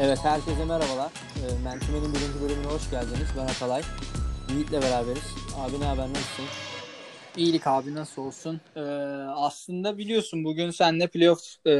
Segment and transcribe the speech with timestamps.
[0.00, 1.12] Evet herkese merhabalar.
[1.36, 3.28] E, Mentume'nin birinci bölümüne hoş geldiniz.
[3.36, 3.82] Ben Atalay.
[4.50, 5.34] Yiğit'le beraberiz.
[5.56, 6.44] Abi ne haber nasılsın?
[7.36, 8.60] İyilik abi nasıl olsun?
[8.76, 8.80] Ee,
[9.34, 11.70] aslında biliyorsun bugün seninle playoff e,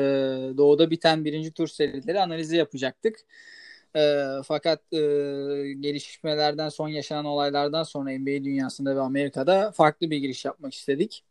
[0.57, 3.19] doğuda biten birinci tur serileri analizi yapacaktık.
[3.97, 4.99] E, fakat e,
[5.81, 11.25] gelişmelerden son yaşanan olaylardan sonra NBA dünyasında ve Amerika'da farklı bir giriş yapmak istedik.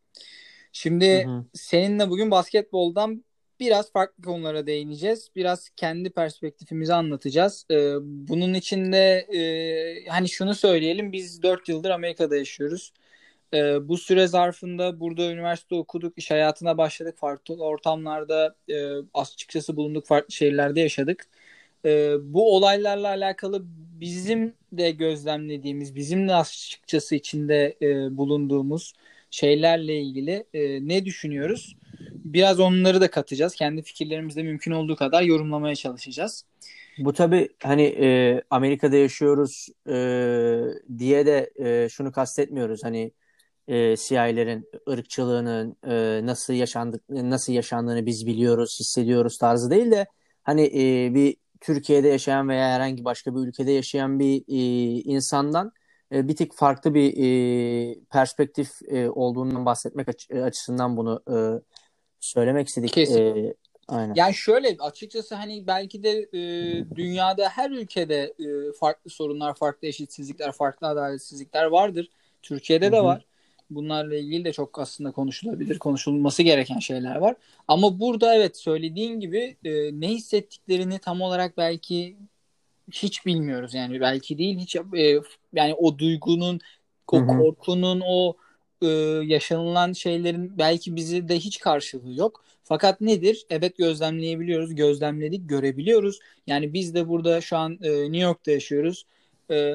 [0.71, 1.45] Şimdi hı hı.
[1.53, 3.23] seninle bugün basketboldan
[3.59, 5.29] biraz farklı konulara değineceğiz.
[5.35, 7.65] Biraz kendi perspektifimizi anlatacağız.
[7.71, 12.93] Ee, bunun için de e, hani şunu söyleyelim biz 4 yıldır Amerika'da yaşıyoruz.
[13.53, 17.17] Ee, bu süre zarfında burada üniversite okuduk, iş hayatına başladık.
[17.17, 18.75] Farklı ortamlarda e,
[19.13, 21.27] açıkçası bulunduk, farklı şehirlerde yaşadık.
[21.85, 23.63] Ee, bu olaylarla alakalı
[24.01, 28.93] bizim de gözlemlediğimiz, bizim de açıkçası içinde e, bulunduğumuz
[29.31, 31.75] şeylerle ilgili e, ne düşünüyoruz?
[32.11, 33.55] Biraz onları da katacağız.
[33.55, 36.45] Kendi fikirlerimizde mümkün olduğu kadar yorumlamaya çalışacağız.
[36.97, 39.95] Bu tabii hani e, Amerika'da yaşıyoruz e,
[40.97, 42.83] diye de e, şunu kastetmiyoruz.
[42.83, 43.11] Hani
[43.67, 50.07] e, siyahilerin ırkçılığının e, nasıl yaşandık nasıl yaşandığını biz biliyoruz, hissediyoruz tarzı değil de
[50.43, 54.61] hani e, bir Türkiye'de yaşayan veya herhangi başka bir ülkede yaşayan bir e,
[55.01, 55.71] insandan
[56.11, 61.35] e, bir tık farklı bir e, perspektif e, olduğundan bahsetmek aç- açısından bunu e,
[62.27, 62.93] söylemek istedik.
[62.93, 63.35] Kesin.
[63.35, 63.53] E,
[63.87, 64.13] aynen.
[64.15, 66.39] Yani şöyle açıkçası hani belki de e,
[66.95, 72.09] dünyada her ülkede e, farklı sorunlar, farklı eşitsizlikler, farklı adaletsizlikler vardır.
[72.41, 72.93] Türkiye'de Hı-hı.
[72.93, 73.25] de var.
[73.69, 77.35] Bunlarla ilgili de çok aslında konuşulabilir, konuşulması gereken şeyler var.
[77.67, 82.17] Ama burada evet söylediğin gibi e, ne hissettiklerini tam olarak belki
[82.91, 85.19] hiç bilmiyoruz yani belki değil hiç e,
[85.53, 86.59] yani o duygunun
[87.11, 87.27] o Hı-hı.
[87.27, 88.35] korkunun o
[88.81, 88.87] e,
[89.23, 92.43] yaşanılan şeylerin belki bizi de hiç karşılığı yok.
[92.63, 93.45] Fakat nedir?
[93.49, 96.19] Evet gözlemleyebiliyoruz, gözlemledik, görebiliyoruz.
[96.47, 99.05] Yani biz de burada şu an e, New York'ta yaşıyoruz.
[99.51, 99.73] E,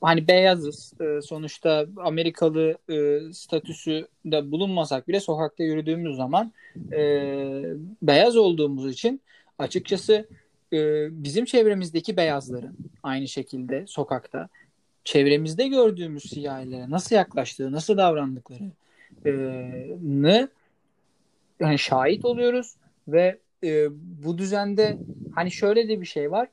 [0.00, 0.92] hani beyazız.
[1.00, 6.52] E, sonuçta Amerikalı e, statüsü de bulunmasak bile sokakta yürüdüğümüz zaman
[6.92, 7.00] e,
[8.02, 9.20] beyaz olduğumuz için
[9.58, 10.28] açıkçası
[10.72, 14.48] e, bizim çevremizdeki beyazların aynı şekilde sokakta
[15.04, 18.72] çevremizde gördüğümüz siyahilere nasıl yaklaştığı, nasıl davrandıklarını
[19.26, 20.48] e,
[21.60, 22.76] yani şahit oluyoruz
[23.08, 23.88] ve e,
[24.24, 24.98] bu düzende
[25.34, 26.48] hani şöyle de bir şey var.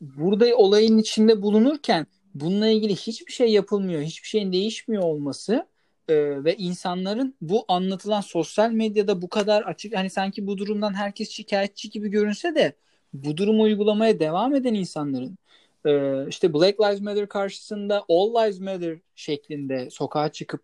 [0.00, 5.66] Burada olayın içinde bulunurken bununla ilgili hiçbir şey yapılmıyor, hiçbir şeyin değişmiyor olması
[6.08, 11.30] e, ve insanların bu anlatılan sosyal medyada bu kadar açık hani sanki bu durumdan herkes
[11.30, 12.72] şikayetçi gibi görünse de
[13.12, 15.38] bu durumu uygulamaya devam eden insanların
[15.86, 20.62] e, işte Black Lives Matter karşısında All Lives Matter şeklinde sokağa çıkıp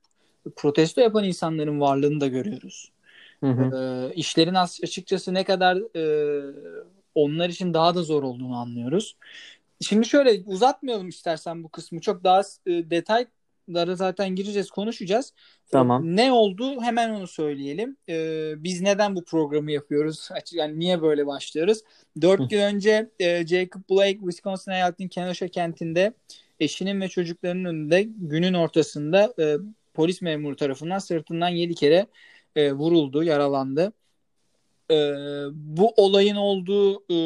[0.56, 2.92] protesto yapan insanların varlığını da görüyoruz.
[3.41, 3.76] Hı hı.
[3.76, 6.54] E, işlerin açıkçası ne kadar e,
[7.14, 9.16] onlar için daha da zor olduğunu anlıyoruz.
[9.80, 12.00] Şimdi şöyle uzatmayalım istersen bu kısmı.
[12.00, 13.26] Çok daha e, detay
[13.69, 15.32] lara zaten gireceğiz, konuşacağız.
[15.70, 16.16] Tamam.
[16.16, 16.82] Ne oldu?
[16.82, 17.97] Hemen onu söyleyelim.
[18.08, 20.28] Ee, biz neden bu programı yapıyoruz?
[20.52, 21.80] Yani niye böyle başlıyoruz?
[22.20, 26.12] Dört gün önce e, Jacob Blake, Wisconsin eyaletinin Kenosha kentinde
[26.60, 29.56] eşinin ve çocuklarının önünde günün ortasında e,
[29.94, 32.06] polis memuru tarafından sırtından yedi kere
[32.56, 33.92] e, vuruldu, yaralandı.
[34.91, 34.94] E,
[35.52, 37.16] bu olayın olduğu e,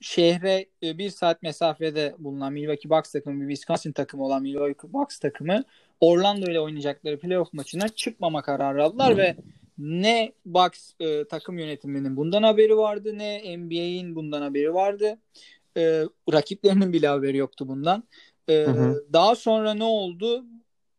[0.00, 5.18] şehre e, bir saat mesafede bulunan Milwaukee Bucks takımı, bir Wisconsin takımı olan Milwaukee Bucks
[5.18, 5.64] takımı
[6.00, 9.36] Orlando ile oynayacakları playoff maçına çıkmama kararı aldılar ve
[9.78, 15.18] ne Bucks e, takım yönetiminin bundan haberi vardı ne NBA'in bundan haberi vardı.
[15.76, 18.04] E, rakiplerinin bile haberi yoktu bundan.
[18.48, 19.04] E, hı hı.
[19.12, 20.44] Daha sonra ne oldu?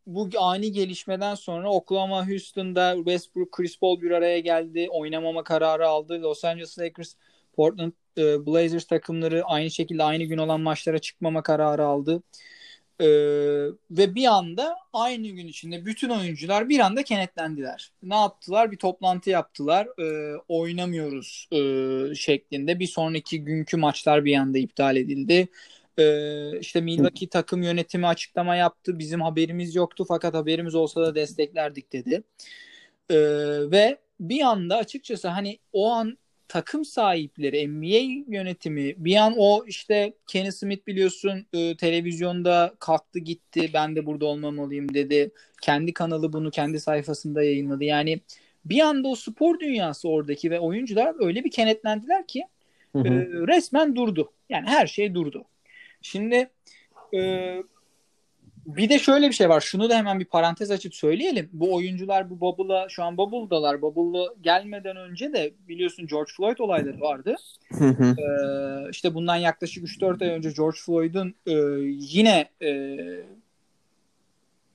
[0.07, 4.87] Bu ani gelişmeden sonra Oklahoma Houston'da Westbrook, Chris Paul bir araya geldi.
[4.91, 6.21] Oynamama kararı aldı.
[6.21, 7.13] Los Angeles Lakers
[7.53, 12.23] Portland e, Blazers takımları aynı şekilde aynı gün olan maçlara çıkmama kararı aldı.
[12.99, 13.07] E,
[13.91, 17.91] ve bir anda aynı gün içinde bütün oyuncular bir anda kenetlendiler.
[18.03, 18.71] Ne yaptılar?
[18.71, 19.87] Bir toplantı yaptılar.
[19.99, 22.79] E, oynamıyoruz e, şeklinde.
[22.79, 25.47] Bir sonraki günkü maçlar bir anda iptal edildi.
[25.97, 28.99] Ee, işte Milwaukee takım yönetimi açıklama yaptı.
[28.99, 32.23] Bizim haberimiz yoktu fakat haberimiz olsa da desteklerdik dedi.
[33.09, 33.15] Ee,
[33.71, 36.17] ve bir anda açıkçası hani o an
[36.51, 43.69] takım sahipleri, NBA yönetimi bir an o işte Kenny Smith biliyorsun e, televizyonda kalktı gitti
[43.73, 45.31] ben de burada olmamalıyım dedi.
[45.61, 47.83] Kendi kanalı bunu kendi sayfasında yayınladı.
[47.83, 48.19] Yani
[48.65, 52.43] bir anda o spor dünyası oradaki ve oyuncular öyle bir kenetlendiler ki
[52.91, 53.07] hı hı.
[53.07, 54.31] E, resmen durdu.
[54.49, 55.45] Yani her şey durdu.
[56.01, 56.49] Şimdi
[57.13, 57.19] e,
[58.65, 59.61] Bir de şöyle bir şey var.
[59.61, 61.49] Şunu da hemen bir parantez açıp söyleyelim.
[61.53, 63.81] Bu oyuncular bu Bubble'a şu an Bubble'dalar.
[63.81, 67.35] Bubble'a gelmeden önce de biliyorsun George Floyd olayları vardı.
[67.81, 71.53] ee, işte bundan yaklaşık 3-4 ay önce George Floyd'un e,
[71.89, 72.97] yine e,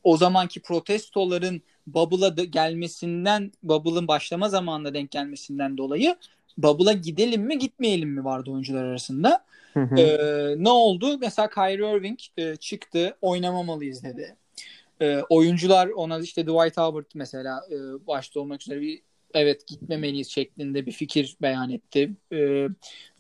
[0.04, 6.16] o zamanki protestoların Bubble'a gelmesinden, Bubble'ın başlama zamanına denk gelmesinden dolayı
[6.58, 9.44] Bubble'a gidelim mi gitmeyelim mi vardı oyuncular arasında.
[9.98, 11.18] Ee, ne oldu?
[11.18, 14.36] Mesela Kyrie Irving e, çıktı oynamamalıyız dedi.
[15.00, 19.02] E, oyuncular ona işte Dwight Howard mesela e, başta olmak üzere bir
[19.34, 22.10] evet gitmemeliyiz şeklinde bir fikir beyan etti.
[22.32, 22.68] E,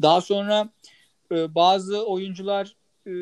[0.02, 0.68] daha sonra
[1.32, 3.12] e, bazı oyuncular e,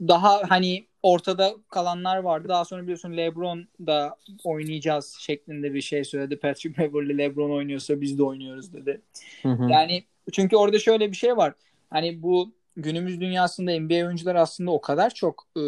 [0.00, 2.48] daha hani ortada kalanlar vardı.
[2.48, 6.36] Daha sonra biliyorsun LeBron da oynayacağız şeklinde bir şey söyledi.
[6.36, 9.00] Patrick Beverly LeBron oynuyorsa biz de oynuyoruz dedi.
[9.42, 9.70] Hı hı.
[9.70, 11.54] Yani çünkü orada şöyle bir şey var.
[11.90, 15.62] Hani bu günümüz dünyasında NBA oyuncular aslında o kadar çok e,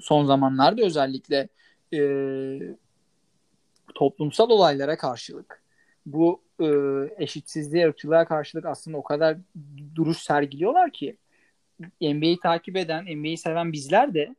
[0.00, 1.48] son zamanlarda özellikle
[1.94, 2.00] e,
[3.94, 5.62] toplumsal olaylara karşılık
[6.06, 6.66] bu e,
[7.18, 9.36] eşitsizliğe, ırkçılığa karşılık aslında o kadar
[9.94, 11.16] duruş sergiliyorlar ki
[12.00, 14.34] NBA'yi takip eden, NBA'yi seven bizler de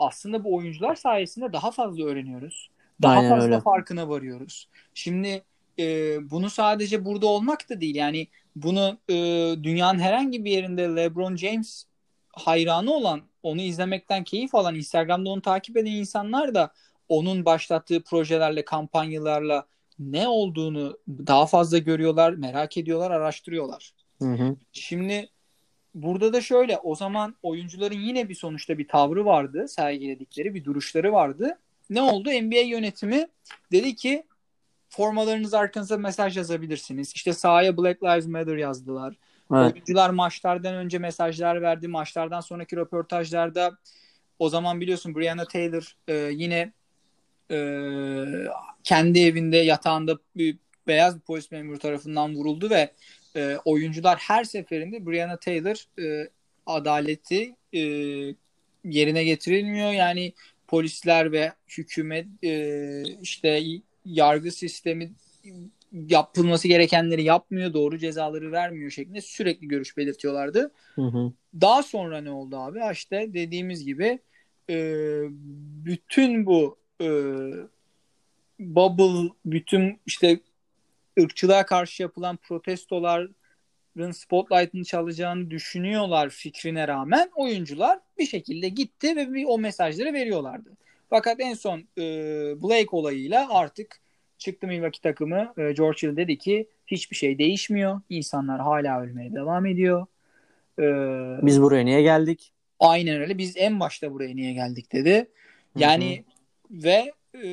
[0.00, 2.70] aslında bu oyuncular sayesinde daha fazla öğreniyoruz.
[3.02, 3.60] Daha Aynen fazla öyle.
[3.60, 4.68] farkına varıyoruz.
[4.94, 5.42] Şimdi
[5.78, 7.94] e, bunu sadece burada olmak da değil.
[7.94, 8.26] Yani
[8.56, 9.14] bunu e,
[9.62, 11.84] dünyanın herhangi bir yerinde LeBron James
[12.32, 16.72] hayranı olan, onu izlemekten keyif alan, Instagram'da onu takip eden insanlar da
[17.08, 19.66] onun başlattığı projelerle, kampanyalarla
[19.98, 23.92] ne olduğunu daha fazla görüyorlar, merak ediyorlar, araştırıyorlar.
[24.18, 24.56] Hı hı.
[24.72, 25.28] Şimdi
[25.94, 31.12] burada da şöyle o zaman oyuncuların yine bir sonuçta bir tavrı vardı, sergiledikleri bir duruşları
[31.12, 31.58] vardı.
[31.90, 32.30] Ne oldu?
[32.30, 33.28] NBA yönetimi
[33.72, 34.24] dedi ki
[34.88, 37.12] formalarınız arkanıza mesaj yazabilirsiniz.
[37.14, 39.14] İşte sahaya Black Lives Matter yazdılar.
[39.52, 39.72] Evet.
[39.72, 41.88] Oyuncular maçlardan önce mesajlar verdi.
[41.88, 43.78] Maçlardan sonraki röportajlarda
[44.38, 46.72] o zaman biliyorsun Brianna Taylor e, yine
[47.50, 47.58] e,
[48.84, 52.92] kendi evinde yatağında bir beyaz bir polis memuru tarafından vuruldu ve
[53.36, 56.28] e, oyuncular her seferinde Brianna Taylor e,
[56.66, 57.80] adaleti e,
[58.84, 59.92] yerine getirilmiyor.
[59.92, 60.32] Yani
[60.68, 63.62] polisler ve hükümet e, işte
[64.04, 65.12] yargı sistemi
[65.92, 70.72] yapılması gerekenleri yapmıyor, doğru cezaları vermiyor şeklinde sürekli görüş belirtiyorlardı.
[70.94, 71.32] Hı hı.
[71.60, 72.80] Daha sonra ne oldu abi?
[72.92, 74.18] İşte dediğimiz gibi
[74.70, 74.76] e,
[75.86, 77.08] bütün bu e,
[78.58, 80.40] bubble, bütün işte
[81.18, 89.44] ırkçılığa karşı yapılan protestoların spotlight'ını çalacağını düşünüyorlar fikrine rağmen oyuncular bir şekilde gitti ve bir
[89.48, 90.70] o mesajları veriyorlardı.
[91.10, 92.02] Fakat en son e,
[92.62, 94.00] Blake olayıyla artık
[94.38, 95.52] çıktı Milwaukee takımı.
[95.58, 98.00] E, George Hill dedi ki hiçbir şey değişmiyor.
[98.08, 100.06] İnsanlar hala ölmeye devam ediyor.
[100.78, 100.84] E,
[101.46, 102.52] Biz buraya niye geldik?
[102.80, 103.38] Aynen öyle.
[103.38, 105.28] Biz en başta buraya niye geldik dedi.
[105.76, 106.24] Yani
[106.70, 106.82] Hı-hı.
[106.82, 107.50] ve e,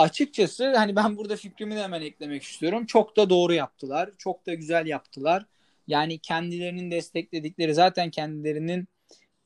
[0.00, 2.86] açıkçası hani ben burada fikrimi de hemen eklemek istiyorum.
[2.86, 4.10] Çok da doğru yaptılar.
[4.18, 5.46] Çok da güzel yaptılar.
[5.86, 8.88] Yani kendilerinin destekledikleri zaten kendilerinin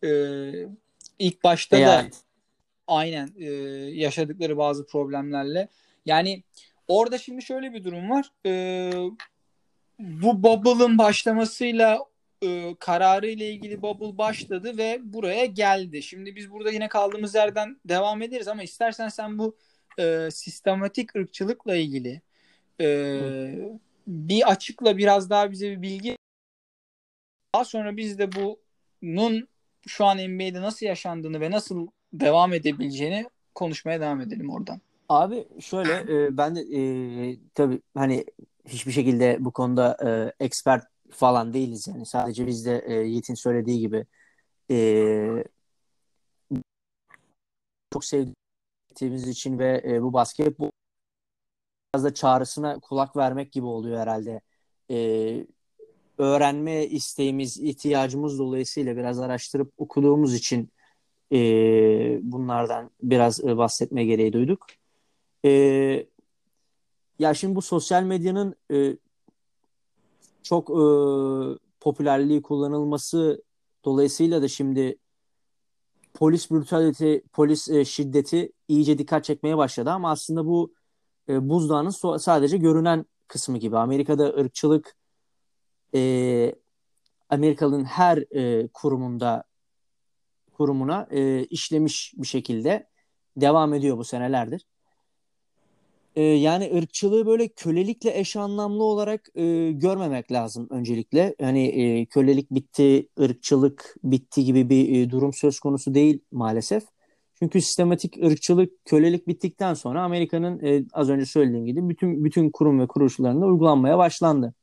[0.05, 0.11] e,
[1.19, 2.13] ilk başta evet.
[2.13, 2.17] da
[2.87, 3.45] aynen e,
[3.95, 5.69] yaşadıkları bazı problemlerle.
[6.07, 6.43] Yani
[6.89, 8.31] orada şimdi şöyle bir durum var.
[8.47, 8.91] E,
[9.99, 11.99] bu bubble'ın başlamasıyla
[12.43, 16.03] e, kararı ile ilgili bubble başladı ve buraya geldi.
[16.03, 19.57] Şimdi biz burada yine kaldığımız yerden devam ederiz ama istersen sen bu
[19.99, 22.21] e, sistematik ırkçılıkla ilgili
[22.81, 22.87] e,
[24.07, 26.17] bir açıkla biraz daha bize bir bilgi.
[27.55, 29.49] Daha sonra biz de bunun
[29.87, 34.81] şu an NBA'de nasıl yaşandığını ve nasıl devam edebileceğini konuşmaya devam edelim oradan.
[35.09, 36.83] Abi şöyle e, ben de e,
[37.55, 38.25] tabii hani
[38.69, 41.89] hiçbir şekilde bu konuda e, expert falan değiliz.
[41.89, 44.07] Yani sadece biz de e, Yiğit'in söylediği gibi
[44.71, 45.45] e,
[47.93, 48.05] çok
[48.99, 50.71] sevdiğimiz için ve e, bu basketbol
[51.95, 54.41] biraz da çağrısına kulak vermek gibi oluyor herhalde.
[54.91, 55.47] E,
[56.19, 60.71] öğrenme isteğimiz, ihtiyacımız dolayısıyla biraz araştırıp okuduğumuz için
[61.33, 61.39] e,
[62.23, 64.67] bunlardan biraz e, bahsetme gereği duyduk.
[65.45, 65.51] E,
[67.19, 68.97] ya şimdi bu sosyal medyanın e,
[70.43, 70.85] çok e,
[71.81, 73.43] popülerliği kullanılması
[73.85, 74.99] dolayısıyla da şimdi
[76.15, 80.75] polis brutality, polis e, şiddeti iyice dikkat çekmeye başladı ama aslında bu
[81.29, 83.79] e, buzdağının so- sadece görünen kısmı gibi.
[83.79, 84.97] Amerika'da ırkçılık
[85.95, 86.55] e,
[87.29, 89.45] Amerika'nın her e, kurumunda
[90.53, 92.89] kurumuna e, işlemiş bir şekilde
[93.37, 94.67] devam ediyor bu senelerdir.
[96.17, 101.35] E, yani ırkçılığı böyle kölelikle eş anlamlı olarak e, görmemek lazım öncelikle.
[101.41, 106.83] Hani e, kölelik bitti, ırkçılık bitti gibi bir e, durum söz konusu değil maalesef.
[107.39, 112.81] Çünkü sistematik ırkçılık, kölelik bittikten sonra Amerika'nın e, az önce söylediğim gibi bütün bütün kurum
[112.81, 114.55] ve kuruluşlarında uygulanmaya başlandı.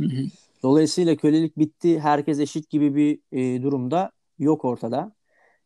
[0.00, 0.26] Hı hı.
[0.62, 5.13] Dolayısıyla kölelik bitti, herkes eşit gibi bir e, durumda yok ortada.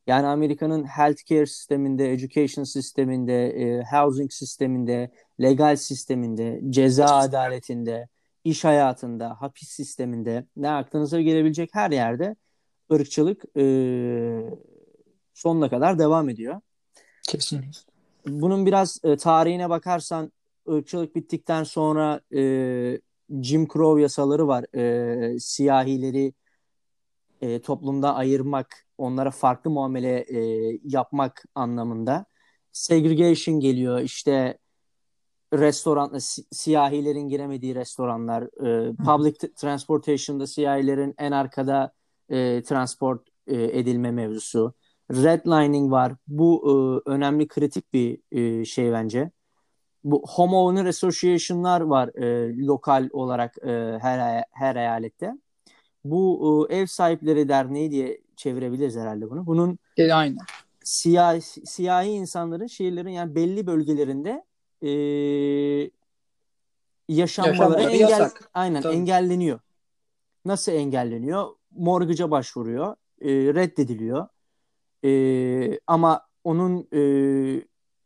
[0.08, 5.10] Yani Amerika'nın healthcare sisteminde, education sisteminde, e, housing sisteminde,
[5.40, 8.08] legal sisteminde, ceza adaletinde,
[8.44, 12.36] iş hayatında, hapis sisteminde ne aklınıza gelebilecek her yerde
[12.92, 13.64] ırkçılık e,
[15.34, 16.60] sonuna kadar devam ediyor.
[17.22, 17.80] Kesinlikle.
[18.26, 20.32] Bunun biraz e, tarihine bakarsan
[20.68, 22.42] ırkçılık bittikten sonra e,
[23.42, 24.76] Jim Crow yasaları var.
[24.76, 26.32] E, siyahileri
[27.40, 30.40] e, toplumda ayırmak, onlara farklı muamele e,
[30.84, 32.24] yapmak anlamında.
[32.72, 34.00] Segregation geliyor.
[34.00, 34.58] İşte
[35.52, 41.92] restoran si- siyahilerin giremediği restoranlar, e, public t- transportation'da siyahilerin en arkada
[42.28, 44.74] e, transport e, edilme mevzusu.
[45.10, 46.12] Redlining var.
[46.26, 49.30] Bu e, önemli kritik bir e, şey bence.
[50.04, 55.32] Bu homeowner association'lar var e, lokal olarak e, her her eyalette.
[56.04, 59.46] Bu e, ev sahipleri derneği diye çevirebiliriz herhalde bunu.
[59.46, 60.38] Bunun e, aynen.
[60.84, 64.44] Siyah, siyahi insanların şehirlerin yani belli bölgelerinde
[64.82, 64.90] e,
[67.08, 68.50] yaşanmaları engel yasak.
[68.54, 68.96] aynen Tabii.
[68.96, 69.60] engelleniyor.
[70.44, 71.48] Nasıl engelleniyor?
[71.70, 74.28] Morgıca başvuruyor, e, reddediliyor.
[75.04, 77.00] E, ama onun e,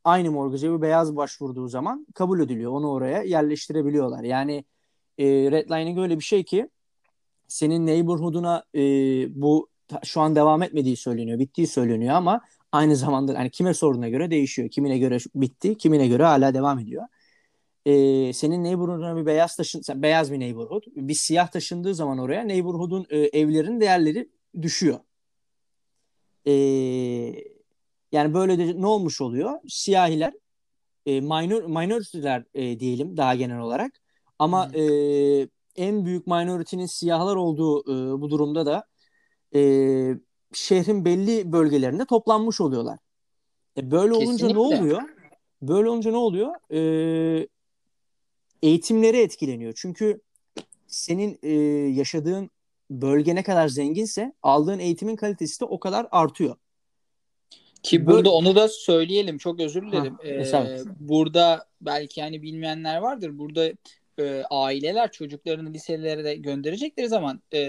[0.04, 2.72] aynı morgıca bir beyaz başvurduğu zaman kabul ediliyor.
[2.72, 4.24] Onu oraya yerleştirebiliyorlar.
[4.24, 4.64] Yani
[5.18, 6.68] e, redlining öyle bir şey ki
[7.48, 8.80] senin neighborhood'una e,
[9.42, 9.68] bu
[10.04, 12.40] şu an devam etmediği söyleniyor, bittiği söyleniyor ama
[12.72, 14.68] aynı zamanda hani kime sorduğuna göre değişiyor.
[14.70, 17.04] Kimine göre bitti, kimine göre hala devam ediyor.
[17.86, 23.06] Ee, senin neighborhood'una bir beyaz taşın, beyaz bir neighborhood, bir siyah taşındığı zaman oraya neighborhood'un
[23.10, 24.28] e, evlerin değerleri
[24.62, 24.98] düşüyor.
[26.46, 26.52] Ee,
[28.12, 29.60] yani böyle de ne olmuş oluyor?
[29.68, 30.32] Siyahiler,
[31.06, 33.92] e, minor minority'ler e, diyelim daha genel olarak.
[34.38, 34.80] Ama hmm.
[34.80, 38.84] e, en büyük minority'nin siyahlar olduğu e, bu durumda da
[39.54, 39.60] e,
[40.52, 42.98] şehrin belli bölgelerinde toplanmış oluyorlar.
[43.76, 44.46] E, böyle Kesinlikle.
[44.46, 45.02] olunca ne oluyor?
[45.62, 46.52] Böyle olunca ne oluyor?
[46.70, 47.48] E,
[48.62, 49.72] eğitimleri etkileniyor.
[49.76, 50.20] Çünkü
[50.86, 51.52] senin e,
[51.90, 52.50] yaşadığın
[52.90, 56.56] bölge ne kadar zenginse aldığın eğitimin kalitesi de o kadar artıyor.
[57.82, 58.28] Ki burada Böyle...
[58.28, 59.38] onu da söyleyelim.
[59.38, 60.16] Çok özür dilerim.
[60.52, 63.38] Ha, ee, burada belki yani bilmeyenler vardır.
[63.38, 63.72] Burada
[64.18, 67.60] e, aileler çocuklarını liselere de gönderecekleri zaman e,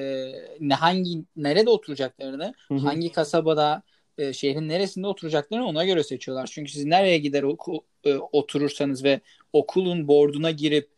[0.60, 2.80] ne hangi nerede oturacaklarını, hı hı.
[2.80, 3.84] hangi kasabada
[4.18, 6.50] e, şehrin neresinde oturacaklarını ona göre seçiyorlar.
[6.54, 9.20] Çünkü siz nereye gider oku, e, oturursanız ve
[9.54, 10.90] okulun borduna girip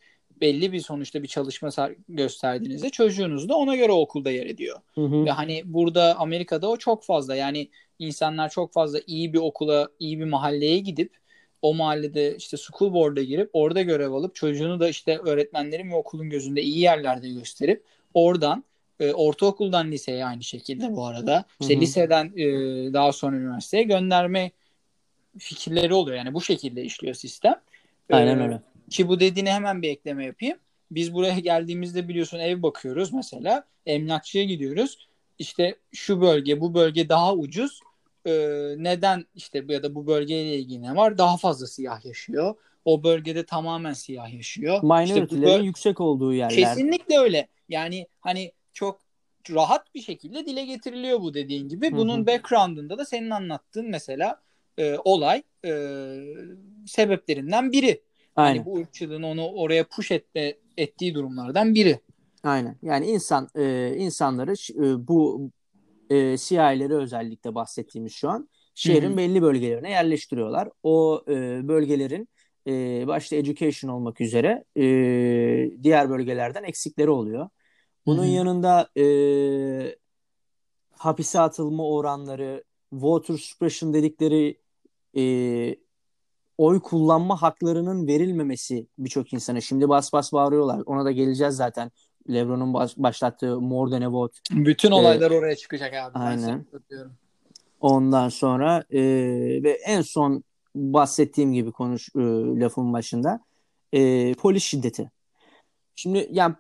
[0.42, 1.70] belli bir sonuçta bir çalışma
[2.10, 4.80] gösterdiğinizde çocuğunuz da ona göre okulda yer ediyor.
[4.96, 5.26] Hı hı.
[5.26, 7.36] Ve hani burada Amerika'da o çok fazla.
[7.36, 11.18] Yani insanlar çok fazla iyi bir okula, iyi bir mahalleye gidip
[11.66, 16.30] o mahallede işte school board'a girip orada görev alıp çocuğunu da işte öğretmenlerin ve okulun
[16.30, 18.64] gözünde iyi yerlerde gösterip oradan
[19.00, 21.82] e, ortaokuldan liseye aynı şekilde bu arada işte Hı-hı.
[21.82, 22.44] liseden e,
[22.94, 24.52] daha sonra üniversiteye gönderme
[25.38, 26.18] fikirleri oluyor.
[26.18, 27.56] Yani bu şekilde işliyor sistem.
[28.12, 28.62] Aynen ee, öyle.
[28.90, 30.58] Ki bu dediğine hemen bir ekleme yapayım.
[30.92, 33.64] Biz buraya geldiğimizde biliyorsun ev bakıyoruz mesela.
[33.86, 35.08] Emlakçıya gidiyoruz.
[35.40, 37.80] İşte şu bölge bu bölge daha ucuz
[38.26, 38.32] e,
[38.78, 41.18] neden işte ya da bu bölgeyle ilgili ne var?
[41.18, 42.56] Daha fazla siyah yaşıyor.
[42.86, 44.84] O bölgede tamamen siyah yaşıyor.
[44.84, 46.56] Minority'lerin işte yüksek olduğu yerler.
[46.56, 47.48] Kesinlikle öyle.
[47.70, 49.00] Yani hani çok
[49.52, 51.92] rahat bir şekilde dile getiriliyor bu dediğin gibi.
[51.92, 52.28] Bunun Hı-hı.
[52.28, 54.42] background'ında da senin anlattığın mesela
[54.78, 55.72] e, olay e,
[56.88, 58.02] sebeplerinden biri.
[58.36, 58.56] Aynen.
[58.56, 62.00] Yani bu ırkçılığın onu oraya push etme ettiği durumlardan biri.
[62.44, 62.78] Aynen.
[62.82, 65.50] Yani insan e, insanları e, bu
[66.10, 69.18] e, siyahileri özellikle bahsettiğimiz şu an şehrin Hı-hı.
[69.18, 70.70] belli bölgelerine yerleştiriyorlar.
[70.84, 72.30] O e, bölgelerin
[72.68, 74.84] e, başta education olmak üzere e,
[75.84, 77.50] diğer bölgelerden eksikleri oluyor.
[78.06, 78.32] Bunun Hı-hı.
[78.32, 79.06] yanında e,
[80.92, 84.60] hapise atılma oranları, voter suppression dedikleri
[85.18, 85.76] e,
[86.58, 89.62] oy kullanma haklarının verilmemesi birçok insana.
[89.62, 90.84] Şimdi bas bas bağırıyorlar.
[90.86, 91.92] Ona da geleceğiz zaten.
[92.30, 94.40] LeBron'un baş, başlattığı More Than a Vote.
[94.52, 96.20] Bütün ee, olaylar ee, oraya çıkacak abi.
[96.20, 96.66] Aynen.
[97.82, 99.02] Ondan sonra e,
[99.64, 100.44] ve en son
[100.76, 102.20] bahsettiğim gibi konuş e,
[102.60, 103.40] lafın başında
[103.94, 105.12] e, polis şiddeti.
[105.96, 106.56] Şimdi yani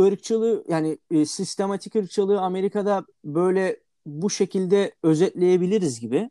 [0.00, 6.30] ırkçılığı yani e, sistematik ırkçılığı Amerika'da böyle bu şekilde özetleyebiliriz gibi.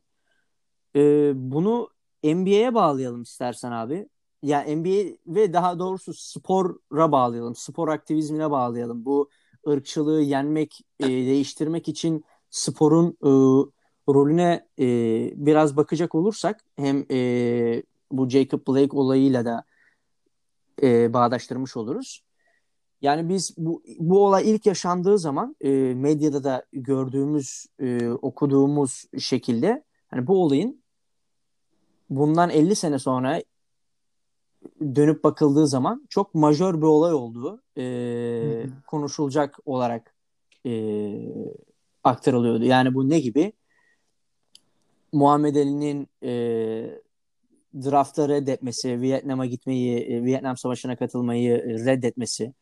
[0.96, 1.90] E, bunu
[2.24, 4.08] NBA'ye bağlayalım istersen abi
[4.44, 7.56] ya NBA ve daha doğrusu spora bağlayalım.
[7.56, 9.06] Spor aktivizmine bağlayalım.
[9.06, 9.30] Bu
[9.68, 13.32] ırkçılığı yenmek, e, değiştirmek için sporun e,
[14.14, 14.86] rolüne e,
[15.36, 19.64] biraz bakacak olursak hem e, bu Jacob Blake olayıyla da
[20.84, 22.24] e, bağdaştırmış oluruz.
[23.02, 29.84] Yani biz bu, bu olay ilk yaşandığı zaman e, medyada da gördüğümüz, e, okuduğumuz şekilde
[30.08, 30.84] hani bu olayın
[32.10, 33.42] bundan 50 sene sonra
[34.96, 40.15] dönüp bakıldığı zaman çok majör bir olay olduğu e, konuşulacak olarak
[40.65, 40.72] e,
[42.03, 42.63] aktarılıyordu.
[42.63, 43.53] Yani bu ne gibi?
[45.12, 46.32] Muhammed Ali'nin e,
[47.75, 52.53] drafta reddetmesi, Vietnam'a gitmeyi, e, Vietnam Savaşı'na katılmayı reddetmesi.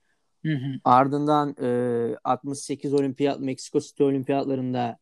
[0.45, 0.79] Hı hı.
[0.83, 4.97] Ardından e, 68 olimpiyat, Meksiko City olimpiyatlarında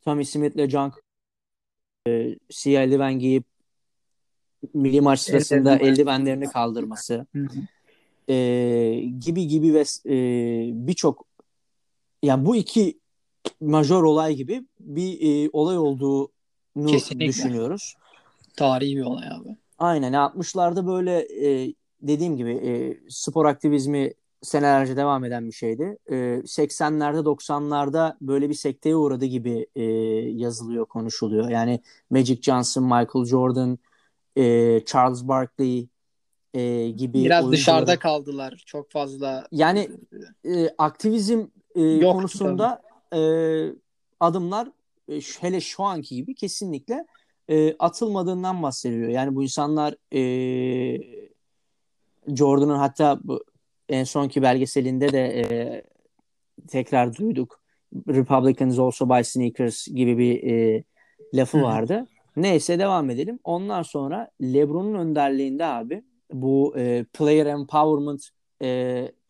[0.00, 0.92] Tommy Smith'le John
[2.08, 3.44] e, siyah eldiven giyip
[4.74, 7.26] milli maç sırasında eldivenlerini kaldırması
[8.28, 8.34] e,
[9.20, 10.16] gibi gibi ve e,
[10.86, 11.26] birçok
[12.22, 12.98] yani bu iki
[13.60, 16.30] majör olay gibi bir e, olay olduğunu
[16.86, 17.26] Kesinlikle.
[17.26, 17.94] düşünüyoruz.
[18.56, 19.56] Tarihi bir olay abi.
[19.78, 25.98] Aynen 60'larda böyle e, dediğim gibi e, spor aktivizmi senelerce devam eden bir şeydi.
[26.06, 29.82] E, 80'lerde 90'larda böyle bir sekteye uğradı gibi e,
[30.30, 31.50] yazılıyor, konuşuluyor.
[31.50, 33.78] Yani Magic Johnson, Michael Jordan,
[34.36, 35.88] e, Charles Barkley
[36.54, 37.60] e, gibi biraz oyuncuları...
[37.60, 39.46] dışarıda kaldılar çok fazla.
[39.52, 39.90] Yani
[40.44, 42.82] e, aktivizm e, konusunda
[43.14, 43.20] e,
[44.20, 44.68] adımlar
[45.08, 47.06] e, hele şu anki gibi kesinlikle
[47.48, 49.08] e, atılmadığından bahsediyor.
[49.08, 50.22] Yani bu insanlar e,
[52.28, 53.44] Jordan'ın hatta bu
[53.88, 55.82] en sonki belgeselinde de e,
[56.68, 57.62] tekrar duyduk.
[58.08, 60.84] Republicans also buy sneakers gibi bir e,
[61.34, 62.06] lafı vardı.
[62.36, 63.38] Neyse devam edelim.
[63.44, 68.28] Ondan sonra LeBron'un önderliğinde abi bu e, player empowerment
[68.62, 68.68] e,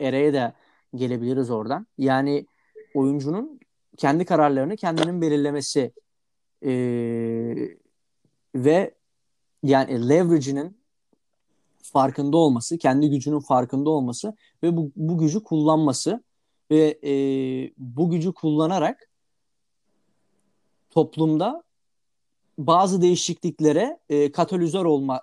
[0.01, 0.53] ereye de
[0.95, 1.87] gelebiliriz oradan.
[1.99, 2.47] Yani
[2.95, 3.61] oyuncunun
[3.97, 5.93] kendi kararlarını kendinin belirlemesi
[6.63, 6.73] e,
[8.55, 8.95] ve
[9.63, 10.83] yani leverage'inin
[11.83, 16.23] farkında olması, kendi gücünün farkında olması ve bu, bu gücü kullanması
[16.71, 17.13] ve e,
[17.79, 19.11] bu gücü kullanarak
[20.91, 21.63] toplumda
[22.59, 25.23] bazı değişikliklere e, katalizör olma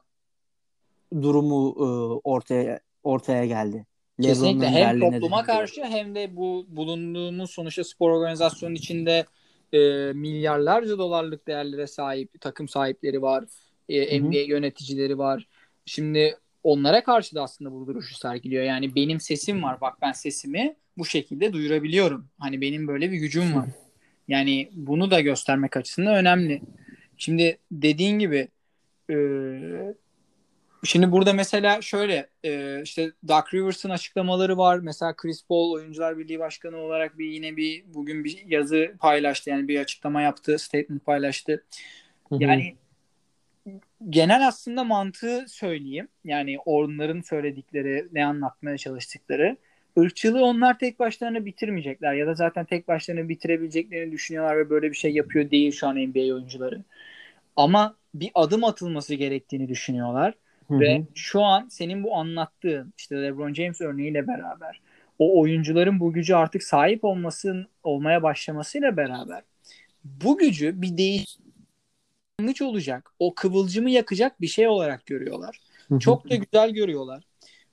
[1.22, 1.84] durumu e,
[2.24, 3.86] ortaya ortaya geldi.
[4.22, 9.26] Kesinlikle hem topluma karşı hem de bu bulunduğumuz sonuçta spor organizasyonun içinde
[9.74, 9.80] e,
[10.14, 13.44] milyarlarca dolarlık değerlere sahip takım sahipleri var.
[13.90, 15.48] E, NBA yöneticileri var.
[15.86, 18.64] Şimdi onlara karşı da aslında bu duruşu sergiliyor.
[18.64, 19.82] Yani benim sesim var.
[19.82, 22.28] Bak ben sesimi bu şekilde duyurabiliyorum.
[22.40, 23.70] Hani benim böyle bir gücüm var.
[24.28, 26.62] Yani bunu da göstermek açısından önemli.
[27.20, 28.48] Şimdi dediğin gibi
[29.10, 29.16] e,
[30.84, 34.80] şimdi burada mesela şöyle e, işte Doug Rivers'ın açıklamaları var.
[34.80, 39.50] Mesela Chris Paul Oyuncular Birliği Başkanı olarak bir yine bir bugün bir yazı paylaştı.
[39.50, 41.64] Yani bir açıklama yaptı, statement paylaştı.
[42.32, 42.76] Yani
[44.10, 46.08] genel aslında mantığı söyleyeyim.
[46.24, 49.58] Yani onların söyledikleri, ne anlatmaya çalıştıkları.
[50.06, 54.96] Irkçılığı onlar tek başlarına bitirmeyecekler ya da zaten tek başlarına bitirebileceklerini düşünüyorlar ve böyle bir
[54.96, 56.84] şey yapıyor değil şu an NBA oyuncuları.
[57.56, 60.34] Ama bir adım atılması gerektiğini düşünüyorlar.
[60.68, 60.80] Hı-hı.
[60.80, 64.82] Ve şu an senin bu anlattığın işte LeBron James örneğiyle beraber
[65.20, 69.42] o oyuncuların bu gücü artık sahip olmasın olmaya başlamasıyla beraber
[70.04, 73.12] bu gücü bir değişiklik olacak.
[73.20, 75.60] O kıvılcımı yakacak bir şey olarak görüyorlar.
[76.00, 77.24] Çok da güzel görüyorlar.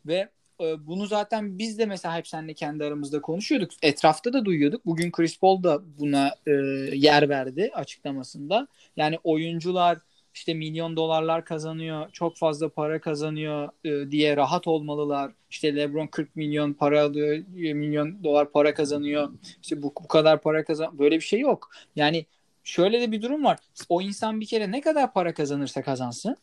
[0.07, 0.29] Ve
[0.61, 3.71] e, bunu zaten biz de mesela hep seninle kendi aramızda konuşuyorduk.
[3.83, 4.87] Etrafta da duyuyorduk.
[4.87, 6.51] Bugün Chris Paul da buna e,
[6.97, 8.69] yer verdi açıklamasında.
[8.97, 9.99] Yani oyuncular
[10.35, 15.33] işte milyon dolarlar kazanıyor, çok fazla para kazanıyor e, diye rahat olmalılar.
[15.51, 19.31] İşte LeBron 40 milyon para alıyor, milyon dolar para kazanıyor.
[19.63, 21.71] İşte bu, bu kadar para kazan böyle bir şey yok.
[21.97, 22.27] Yani
[22.65, 23.59] şöyle de bir durum var.
[23.89, 26.37] O insan bir kere ne kadar para kazanırsa kazansın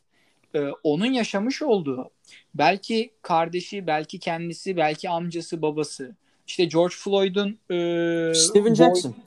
[0.55, 2.09] e, onun yaşamış olduğu
[2.55, 6.15] belki kardeşi, belki kendisi, belki amcası, babası.
[6.47, 9.11] İşte George Floyd'un e, Steven Jackson.
[9.11, 9.19] Boy...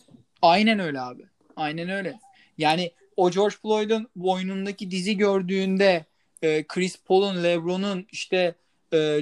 [0.43, 1.23] Aynen öyle abi.
[1.57, 2.19] Aynen öyle.
[2.59, 6.05] Yani o George Floyd'un boynundaki dizi gördüğünde
[6.43, 8.55] e, Chris Paul'un, LeBron'un işte
[8.93, 9.21] e,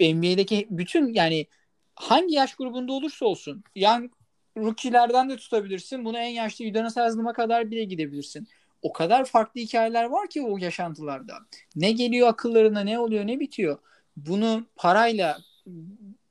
[0.00, 1.46] NBA'deki bütün yani
[1.94, 4.10] hangi yaş grubunda olursa olsun young
[4.56, 6.04] rookie'lerden de tutabilirsin.
[6.04, 8.48] Bunu en yaşlı Udonis Haslam'a kadar bile gidebilirsin
[8.86, 11.34] o kadar farklı hikayeler var ki o yaşantılarda.
[11.76, 13.78] Ne geliyor akıllarına, ne oluyor, ne bitiyor.
[14.16, 15.38] Bunu parayla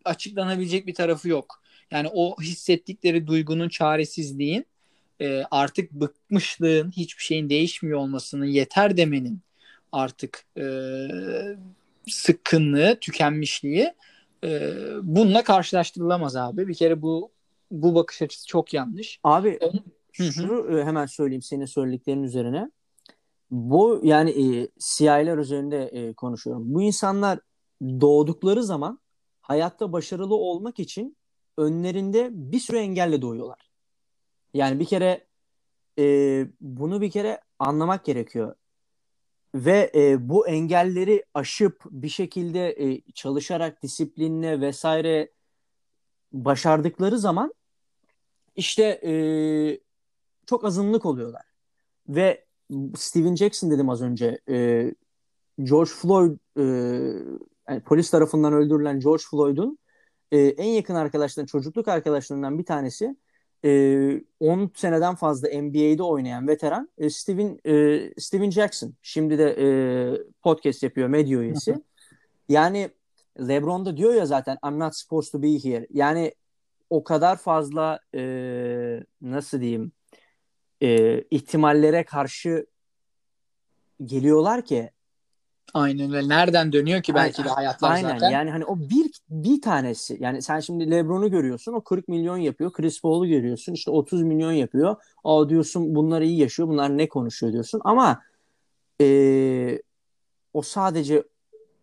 [0.05, 1.61] açıklanabilecek bir tarafı yok.
[1.91, 4.65] Yani o hissettikleri duygunun çaresizliğin
[5.21, 9.39] e, artık bıkmışlığın, hiçbir şeyin değişmiyor olmasının, yeter demenin
[9.91, 10.65] artık e,
[12.07, 13.93] sıkkınlığı, tükenmişliği
[14.43, 16.67] e, bununla karşılaştırılamaz abi.
[16.67, 17.31] Bir kere bu
[17.71, 19.19] bu bakış açısı çok yanlış.
[19.23, 19.59] Abi
[20.15, 22.71] şunu e, hemen söyleyeyim senin söylediklerinin üzerine.
[23.51, 26.63] Bu yani e, CIA'ler üzerinde e, konuşuyorum.
[26.65, 27.39] Bu insanlar
[27.81, 28.99] doğdukları zaman
[29.41, 31.17] hayatta başarılı olmak için
[31.57, 33.69] önlerinde bir sürü engelle doğuyorlar.
[34.53, 35.27] Yani bir kere
[35.99, 38.55] e, bunu bir kere anlamak gerekiyor.
[39.55, 45.31] Ve e, bu engelleri aşıp bir şekilde e, çalışarak disiplinle vesaire
[46.33, 47.53] başardıkları zaman
[48.55, 49.11] işte e,
[50.45, 51.43] çok azınlık oluyorlar.
[52.09, 52.45] Ve
[52.95, 54.39] Steven Jackson dedim az önce.
[54.49, 54.91] E,
[55.63, 56.63] George Floyd e,
[57.69, 59.77] yani polis tarafından öldürülen George Floyd'un
[60.31, 63.15] e, en yakın arkadaşlarından, çocukluk arkadaşlarından bir tanesi
[63.65, 68.93] e, 10 seneden fazla NBA'de oynayan veteran e, Steven e, Steven Jackson.
[69.01, 69.67] Şimdi de e,
[70.41, 71.75] podcast yapıyor, medya üyesi.
[72.49, 72.89] yani
[73.39, 75.87] LeBron da diyor ya zaten I'm not supposed to be here.
[75.89, 76.33] Yani
[76.89, 79.91] o kadar fazla e, nasıl diyeyim
[80.81, 82.65] e, ihtimallere karşı
[84.05, 84.91] geliyorlar ki
[85.73, 86.29] Aynen öyle.
[86.29, 88.09] Nereden dönüyor ki belki de hayatlar aynen.
[88.09, 88.29] zaten.
[88.29, 90.17] Yani hani o bir bir tanesi.
[90.19, 91.73] Yani sen şimdi LeBron'u görüyorsun.
[91.73, 92.73] O 40 milyon yapıyor.
[92.73, 93.73] Chris Paul'u görüyorsun.
[93.73, 94.95] işte 30 milyon yapıyor.
[95.23, 96.69] Aa diyorsun bunlar iyi yaşıyor.
[96.69, 97.81] Bunlar ne konuşuyor diyorsun.
[97.83, 98.21] Ama
[99.01, 99.81] e,
[100.53, 101.23] o sadece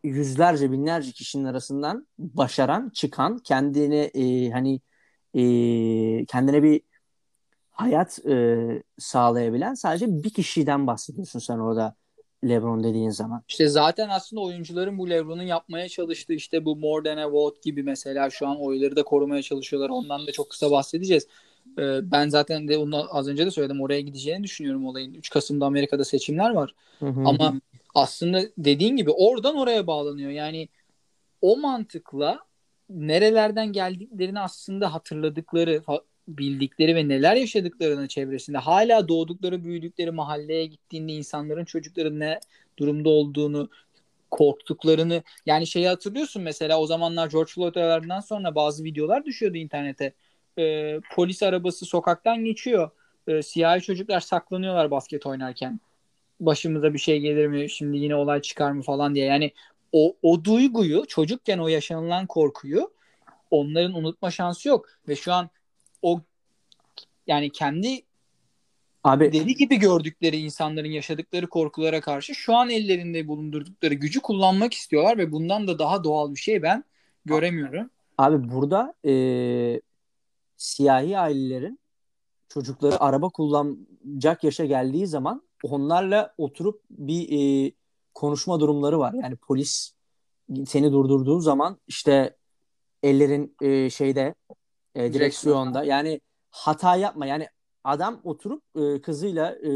[0.04, 4.80] yüzlerce binlerce kişinin arasından başaran, çıkan, kendine e, hani
[5.34, 5.42] e,
[6.26, 6.80] kendine bir
[7.72, 8.66] hayat e,
[8.98, 11.96] sağlayabilen sadece bir kişiden bahsediyorsun sen orada
[12.48, 13.42] LeBron dediğin zaman.
[13.48, 17.82] İşte zaten aslında oyuncuların bu LeBron'un yapmaya çalıştığı işte bu more than a vote gibi
[17.82, 19.90] mesela şu an oyları da korumaya çalışıyorlar.
[19.90, 21.26] Ondan da çok kısa bahsedeceğiz.
[21.78, 23.80] Ee, ben zaten de onu az önce de söyledim.
[23.80, 25.14] Oraya gideceğini düşünüyorum olayın.
[25.14, 26.74] 3 Kasım'da Amerika'da seçimler var.
[26.98, 27.20] Hı hı.
[27.24, 27.60] Ama
[27.94, 30.30] aslında dediğin gibi oradan oraya bağlanıyor.
[30.30, 30.68] Yani
[31.40, 32.38] o mantıkla
[32.90, 35.82] nerelerden geldiklerini aslında hatırladıkları,
[36.28, 42.40] bildikleri ve neler yaşadıklarını çevresinde hala doğdukları, büyüdükleri mahalleye gittiğinde insanların çocukların ne
[42.78, 43.68] durumda olduğunu
[44.30, 50.12] korktuklarını yani şeyi hatırlıyorsun mesela o zamanlar George Floyd sonra bazı videolar düşüyordu internete.
[50.58, 52.90] Ee, polis arabası sokaktan geçiyor.
[53.28, 55.80] Ee, siyahi çocuklar saklanıyorlar basket oynarken.
[56.40, 57.70] Başımıza bir şey gelir mi?
[57.70, 59.26] Şimdi yine olay çıkar mı falan diye.
[59.26, 59.52] Yani
[59.92, 62.90] o, o duyguyu çocukken o yaşanılan korkuyu
[63.50, 64.86] onların unutma şansı yok.
[65.08, 65.50] Ve şu an
[66.02, 66.20] o
[67.26, 68.02] yani kendi
[69.04, 75.18] Abi, deli gibi gördükleri insanların yaşadıkları korkulara karşı şu an ellerinde bulundurdukları gücü kullanmak istiyorlar
[75.18, 76.84] ve bundan da daha doğal bir şey ben
[77.24, 77.90] göremiyorum.
[78.18, 79.14] Abi burada e,
[80.56, 81.78] siyahi ailelerin
[82.48, 87.72] çocukları araba kullanacak yaşa geldiği zaman onlarla oturup bir e,
[88.14, 89.14] konuşma durumları var.
[89.22, 89.92] Yani polis
[90.66, 92.36] seni durdurduğu zaman işte
[93.02, 94.34] ellerin e, şeyde
[94.94, 95.84] e, direksiyonda.
[95.84, 97.26] Yani hata yapma.
[97.26, 97.48] Yani
[97.84, 99.70] adam oturup e, kızıyla e,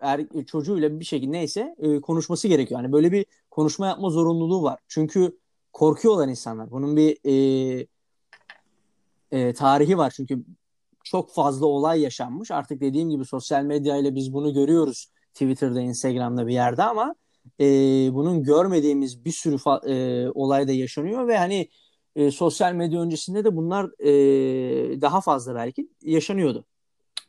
[0.00, 2.80] er, çocuğuyla bir şekilde neyse e, konuşması gerekiyor.
[2.80, 4.80] Yani böyle bir konuşma yapma zorunluluğu var.
[4.88, 5.38] Çünkü
[5.72, 6.70] korkuyorlar insanlar.
[6.70, 7.86] Bunun bir e,
[9.30, 10.12] e, tarihi var.
[10.16, 10.44] Çünkü
[11.04, 12.50] çok fazla olay yaşanmış.
[12.50, 15.06] Artık dediğim gibi sosyal medya ile biz bunu görüyoruz.
[15.32, 17.14] Twitter'da, Instagram'da bir yerde ama
[17.60, 17.64] e,
[18.14, 21.68] bunun görmediğimiz bir sürü fa- e, olay da yaşanıyor ve hani
[22.16, 26.64] e, sosyal medya öncesinde de bunlar e, daha fazla belki yaşanıyordu.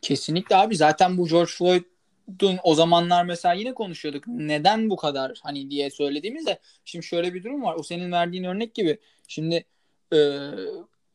[0.02, 4.24] Kesinlikle abi zaten bu George Floyd'un o zamanlar mesela yine konuşuyorduk.
[4.28, 7.76] Neden bu kadar hani diye söylediğimizde şimdi şöyle bir durum var.
[7.76, 9.00] O senin verdiğin örnek gibi.
[9.28, 9.66] Şimdi
[10.14, 10.18] e,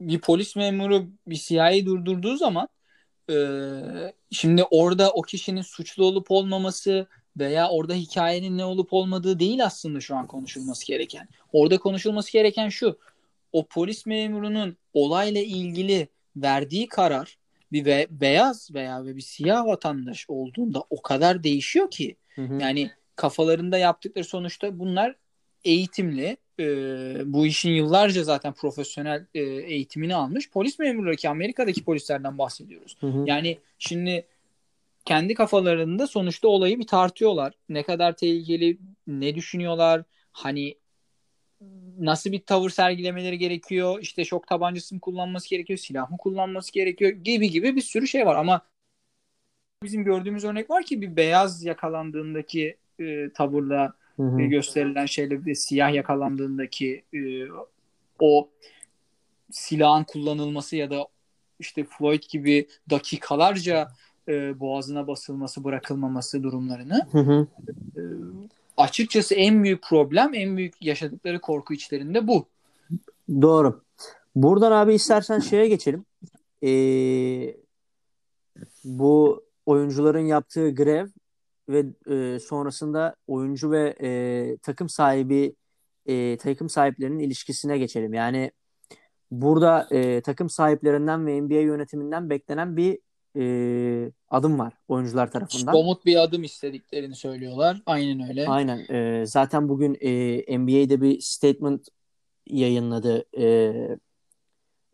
[0.00, 2.68] bir polis memuru bir CIA'yı durdurduğu zaman
[3.31, 3.37] e,
[4.31, 7.07] şimdi orada o kişinin suçlu olup olmaması
[7.38, 11.28] veya orada hikayenin ne olup olmadığı değil aslında şu an konuşulması gereken.
[11.52, 12.98] Orada konuşulması gereken şu
[13.52, 17.38] o polis memurunun olayla ilgili verdiği karar
[17.72, 22.54] bir ve beyaz veya bir siyah vatandaş olduğunda o kadar değişiyor ki hı hı.
[22.61, 25.16] yani kafalarında yaptıkları sonuçta bunlar
[25.64, 26.64] eğitimli e,
[27.24, 32.96] bu işin yıllarca zaten profesyonel e, eğitimini almış polis memurları ki Amerika'daki polislerden bahsediyoruz.
[33.00, 33.24] Hı hı.
[33.26, 34.26] Yani şimdi
[35.04, 37.54] kendi kafalarında sonuçta olayı bir tartıyorlar.
[37.68, 40.02] Ne kadar tehlikeli, ne düşünüyorlar?
[40.32, 40.74] Hani
[41.99, 43.99] nasıl bir tavır sergilemeleri gerekiyor?
[44.01, 45.79] İşte şok tabancası mı kullanması gerekiyor?
[45.79, 47.11] Silah mı kullanması gerekiyor?
[47.11, 48.62] Gibi gibi bir sürü şey var ama
[49.83, 54.40] bizim gördüğümüz örnek var ki bir beyaz yakalandığındaki e, tavırla hı hı.
[54.40, 57.18] E, gösterilen şeyle bir de siyah yakalandığındaki e,
[58.21, 58.49] o
[59.51, 61.07] silahın kullanılması ya da
[61.59, 63.88] işte Floyd gibi dakikalarca
[64.29, 67.47] e, boğazına basılması, bırakılmaması durumlarını hı hı.
[67.97, 68.03] E,
[68.79, 72.49] açıkçası en büyük problem, en büyük yaşadıkları korku içlerinde bu.
[73.43, 73.83] Doğru.
[74.35, 76.05] Buradan abi istersen şeye geçelim.
[76.64, 77.57] Ee,
[78.85, 81.07] bu oyuncuların yaptığı grev
[81.69, 85.55] ve e, sonrasında oyuncu ve e, takım sahibi
[86.07, 88.14] e, takım sahiplerinin ilişkisine geçelim.
[88.14, 88.51] Yani
[89.31, 92.99] burada e, takım sahiplerinden ve NBA yönetiminden beklenen bir
[93.37, 95.73] e, adım var oyuncular tarafından.
[95.73, 97.83] Somut bir adım istediklerini söylüyorlar.
[97.87, 98.49] Aynen öyle.
[98.49, 98.95] Aynen.
[98.95, 101.88] E, zaten bugün e, NBA'de bir statement
[102.47, 103.25] yayınladı.
[103.38, 103.47] E,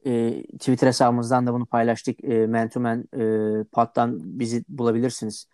[0.07, 2.25] e, Twitter hesabımızdan da bunu paylaştık.
[2.25, 3.21] E, Man to Man e,
[3.65, 5.47] Pod'dan bizi bulabilirsiniz.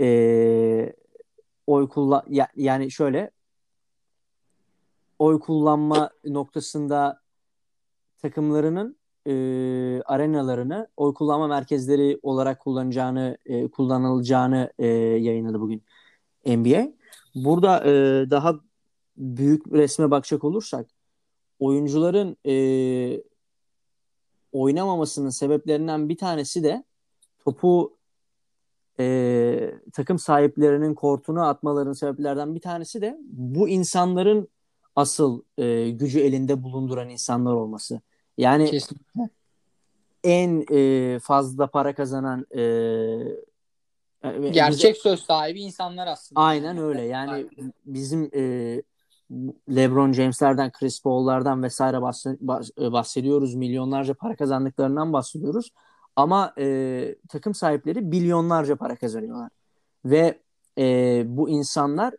[0.00, 0.92] E,
[1.66, 3.30] oy kullan ya, yani şöyle
[5.18, 7.20] oy kullanma noktasında
[8.18, 9.32] takımlarının e,
[10.02, 15.82] arenalarını oy kullanma merkezleri olarak kullanacağını e, kullanılacağını e, yayınladı bugün
[16.46, 16.92] NBA.
[17.34, 17.90] Burada e,
[18.30, 18.54] daha
[19.16, 20.86] büyük resme bakacak olursak
[21.58, 23.22] oyuncuların e,
[24.52, 26.84] oynamamasının sebeplerinden bir tanesi de
[27.38, 27.96] topu
[29.00, 34.48] e, takım sahiplerinin kortuna atmalarının sebeplerden bir tanesi de bu insanların
[34.96, 38.00] asıl e, gücü elinde bulunduran insanlar olması.
[38.38, 39.28] Yani Kesinlikle.
[40.24, 42.62] en e, fazla para kazanan e,
[44.50, 46.40] gerçek bize, söz sahibi insanlar aslında.
[46.40, 47.02] Aynen öyle.
[47.02, 47.72] Yani aynen.
[47.86, 48.82] bizim e,
[49.68, 52.02] LeBron James'lerden, Chris Paul'lardan vesaire
[52.92, 53.54] bahsediyoruz.
[53.54, 55.70] Milyonlarca para kazandıklarından bahsediyoruz.
[56.16, 59.50] Ama e, takım sahipleri bilyonlarca para kazanıyorlar.
[60.04, 60.40] Ve
[60.78, 62.14] e, bu insanlar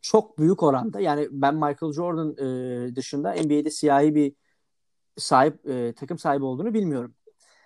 [0.00, 4.32] çok büyük oranda yani ben Michael Jordan e, dışında NBA'de siyahi bir
[5.16, 7.14] sahip e, takım sahibi olduğunu bilmiyorum.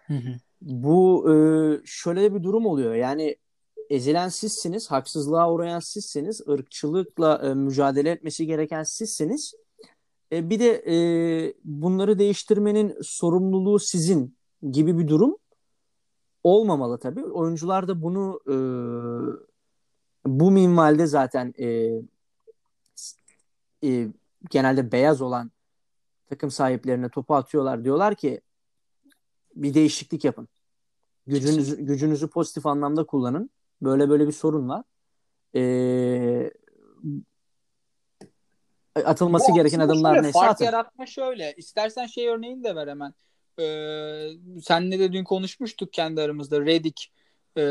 [0.07, 0.37] Hı hı.
[0.61, 1.35] Bu e,
[1.85, 2.95] şöyle bir durum oluyor.
[2.95, 3.37] Yani
[3.91, 9.55] ezilen sizsiniz, haksızlığa uğrayan sizsiniz, ırkçılıkla e, mücadele etmesi gereken sizsiniz.
[10.33, 10.97] E, bir de e,
[11.65, 14.37] bunları değiştirmenin sorumluluğu sizin
[14.71, 15.37] gibi bir durum
[16.45, 17.25] olmamalı tabii.
[17.25, 18.57] Oyuncular da bunu e,
[20.27, 21.67] bu minvalde zaten e,
[23.85, 24.09] e,
[24.51, 25.51] genelde beyaz olan
[26.31, 27.85] takım sahiplerine topu atıyorlar.
[27.85, 28.41] Diyorlar ki
[29.55, 30.49] bir değişiklik yapın.
[31.27, 33.51] Gücünüzü, gücünüzü pozitif anlamda kullanın.
[33.83, 34.85] Böyle böyle bir sorun var.
[35.55, 36.51] Ee,
[39.05, 40.65] atılması Bu gereken adımlar neyse fark atın.
[40.65, 41.55] yaratma şöyle.
[41.57, 43.15] İstersen şey örneğini de ver hemen.
[43.59, 46.61] Ee, senle de dün konuşmuştuk kendi aramızda.
[46.61, 47.07] Redick
[47.57, 47.63] e,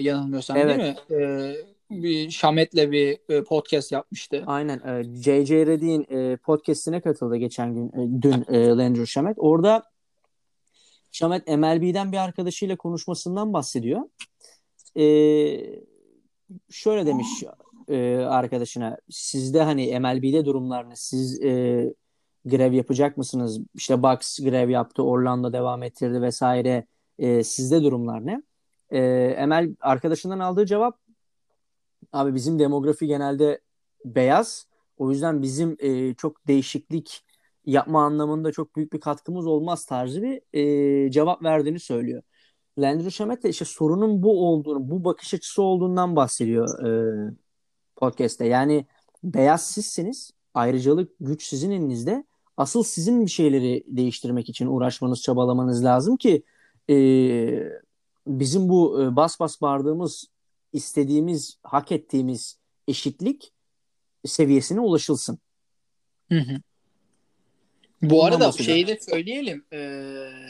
[0.00, 0.78] yanılmıyorsam evet.
[0.78, 1.24] değil mi?
[1.24, 1.56] Ee,
[1.90, 4.44] bir Şamet'le bir e, podcast yapmıştı.
[4.46, 5.02] Aynen.
[5.02, 5.66] J.J.
[5.66, 7.88] Redick'in e, podcastine katıldı geçen gün.
[7.88, 9.36] E, dün e, Landry Şamet.
[9.40, 9.82] Orada
[11.12, 14.00] Şamet MLB'den bir arkadaşıyla konuşmasından bahsediyor.
[14.96, 15.04] E,
[16.70, 17.28] şöyle demiş
[17.88, 20.96] e, arkadaşına sizde hani MLB'de durumlar ne?
[20.96, 21.94] Siz e,
[22.44, 23.60] grev yapacak mısınız?
[23.74, 26.86] İşte Bucks grev yaptı, Orlando devam ettirdi vesaire.
[27.18, 28.42] E, sizde durumlar ne?
[28.90, 29.00] E,
[29.38, 30.98] Emel arkadaşından aldığı cevap
[32.12, 33.60] abi bizim demografi genelde
[34.04, 34.66] beyaz.
[34.96, 37.24] O yüzden bizim e, çok değişiklik
[37.66, 40.42] yapma anlamında çok büyük bir katkımız olmaz tarzı bir
[41.06, 42.22] e, cevap verdiğini söylüyor.
[42.78, 47.34] Landry Shamet de işte sorunun bu olduğunu, bu bakış açısı olduğundan bahsediyor e,
[47.96, 48.46] podcast'te.
[48.46, 48.86] Yani
[49.24, 52.24] beyaz sizsiniz, ayrıcalık güç sizin elinizde.
[52.56, 56.42] Asıl sizin bir şeyleri değiştirmek için uğraşmanız, çabalamanız lazım ki
[56.90, 56.94] e,
[58.26, 60.26] bizim bu e, bas bas bağırdığımız,
[60.72, 63.52] istediğimiz, hak ettiğimiz eşitlik
[64.24, 65.38] seviyesine ulaşılsın.
[66.28, 66.60] Hı hı.
[68.02, 69.64] Bu arada şeyi de söyleyelim.
[69.72, 69.78] E,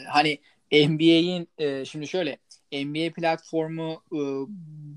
[0.09, 0.39] hani
[0.71, 2.37] NBA'in e, şimdi şöyle
[2.73, 4.19] NBA platformu e,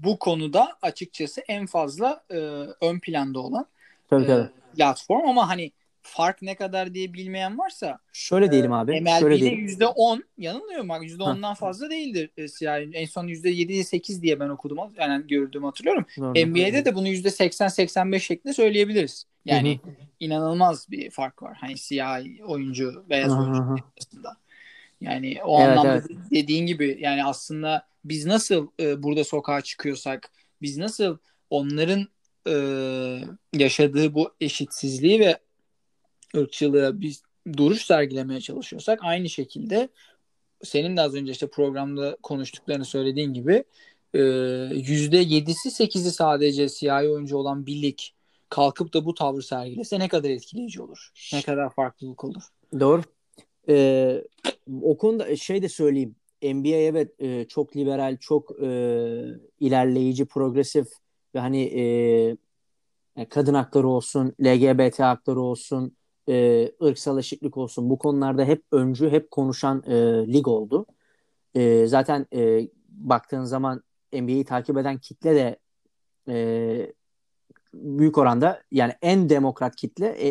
[0.04, 2.36] bu konuda açıkçası en fazla e,
[2.80, 3.66] ön planda olan
[4.10, 4.42] tabii, tabii.
[4.42, 5.72] E, platform ama hani
[6.04, 9.00] fark ne kadar diye bilmeyen varsa şöyle diyelim e, abi.
[9.00, 9.66] MLB'de şöyle diyelim.
[9.66, 10.92] %10 yanılmıyor mu?
[10.92, 12.30] %10'dan fazla değildir.
[12.38, 14.78] E, yani en son %7 8 diye ben okudum.
[14.98, 16.06] Yani gördüğümü hatırlıyorum.
[16.18, 16.30] Doğru.
[16.30, 19.26] NBA'de de bunu %80 85 şeklinde söyleyebiliriz.
[19.44, 19.92] Yani Hı-hı.
[20.20, 21.56] inanılmaz bir fark var.
[21.60, 23.40] Hani siyah oyuncu, beyaz Hı-hı.
[23.40, 24.36] oyuncu arasında.
[25.00, 26.10] Yani o evet, anlamda evet.
[26.30, 30.30] dediğin gibi yani aslında biz nasıl e, burada sokağa çıkıyorsak,
[30.62, 31.18] biz nasıl
[31.50, 32.08] onların
[32.48, 32.54] e,
[33.52, 35.38] yaşadığı bu eşitsizliği ve
[36.36, 37.22] ırkçılığı biz
[37.56, 39.88] duruş sergilemeye çalışıyorsak aynı şekilde
[40.62, 43.64] senin de az önce işte programda konuştuklarını söylediğin gibi
[44.14, 44.20] e,
[44.72, 47.98] yüzde yedisi sekizi sadece siyahi oyuncu olan bir lig
[48.48, 51.12] kalkıp da bu tavır sergilese ne kadar etkileyici olur?
[51.32, 52.42] Ne kadar farklılık olur?
[52.80, 53.02] Doğru.
[53.68, 54.24] Ee,
[54.82, 56.16] o konuda şey de söyleyeyim.
[56.42, 58.68] NBA evet e, çok liberal, çok e,
[59.60, 60.88] ilerleyici, progresif
[61.34, 61.62] ve hani
[63.16, 65.96] e, kadın hakları olsun, LGBT hakları olsun,
[66.28, 69.94] e, ırksal eşitlik olsun bu konularda hep öncü, hep konuşan e,
[70.32, 70.86] lig oldu.
[71.54, 73.82] E, zaten e, baktığın zaman
[74.12, 75.58] NBA'yi takip eden kitle de
[76.28, 76.92] e,
[77.74, 80.28] büyük oranda yani en demokrat kitle e,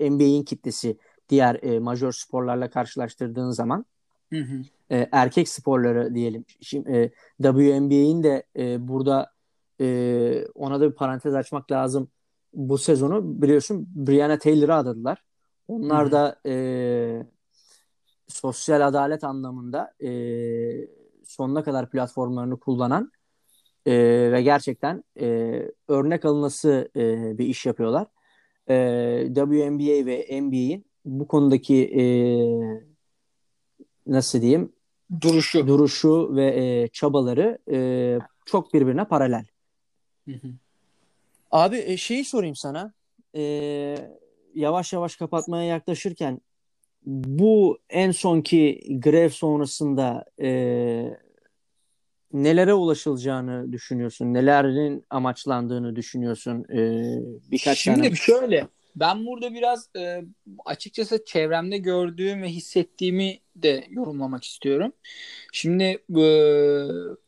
[0.00, 3.84] e, NBA'in kitlesi diğer e, major sporlarla karşılaştırdığın zaman
[4.32, 4.62] hı hı.
[4.90, 6.44] E, erkek sporları diyelim.
[6.60, 7.10] Şimdi e,
[7.42, 9.32] WNBA'in de e, burada
[9.80, 12.08] e, ona da bir parantez açmak lazım.
[12.56, 15.22] Bu sezonu biliyorsun Brianna Taylor'ı adadılar.
[15.68, 17.26] Onlar da e,
[18.28, 20.10] sosyal adalet anlamında e,
[21.24, 23.12] sonuna kadar platformlarını kullanan
[23.86, 23.92] e,
[24.32, 28.06] ve gerçekten e, örnek alınması e, bir iş yapıyorlar.
[28.68, 28.74] E,
[29.34, 32.04] WNBA ve NBA'in bu konudaki e,
[34.06, 34.72] nasıl diyeyim
[35.20, 39.44] duruşu duruşu ve e, çabaları e, çok birbirine paralel.
[40.28, 40.48] Hı hı.
[41.50, 42.92] Abi e, şeyi sorayım sana.
[43.36, 43.42] E,
[44.54, 46.40] yavaş yavaş kapatmaya yaklaşırken
[47.06, 50.48] bu en sonki grev sonrasında e,
[52.32, 54.34] nelere ulaşılacağını düşünüyorsun?
[54.34, 56.64] Nelerin amaçlandığını düşünüyorsun?
[56.72, 57.02] E,
[57.50, 58.14] birkaç Şimdi tane...
[58.14, 60.22] şöyle ben burada biraz e,
[60.64, 64.92] açıkçası çevremde gördüğüm ve hissettiğimi de yorumlamak istiyorum.
[65.52, 65.84] Şimdi
[66.18, 66.26] e,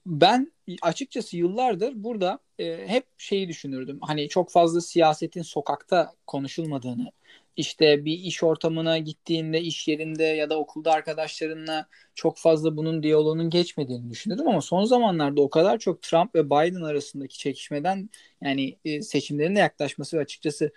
[0.07, 0.53] ben
[0.83, 3.99] açıkçası yıllardır burada e, hep şeyi düşünürdüm.
[4.03, 7.13] Hani çok fazla siyasetin sokakta konuşulmadığını,
[7.57, 13.51] işte bir iş ortamına gittiğinde, iş yerinde ya da okulda arkadaşlarınla çok fazla bunun diyaloğunun
[13.51, 18.11] geçmediğini düşünürdüm ama son zamanlarda o kadar çok Trump ve Biden arasındaki çekişmeden
[18.43, 20.73] yani e, seçimlerin de yaklaşması ve açıkçası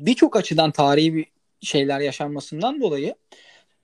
[0.00, 1.26] birçok açıdan tarihi bir
[1.60, 3.14] şeyler yaşanmasından dolayı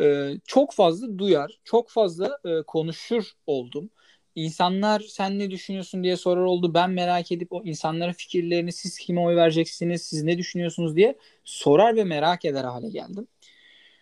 [0.01, 3.91] e, çok fazla duyar, çok fazla e, konuşur oldum.
[4.35, 6.75] İnsanlar sen ne düşünüyorsun diye sorar oldu.
[6.75, 11.97] Ben merak edip o insanların fikirlerini siz kime oy vereceksiniz, siz ne düşünüyorsunuz diye sorar
[11.97, 13.29] ve merak eder hale geldim.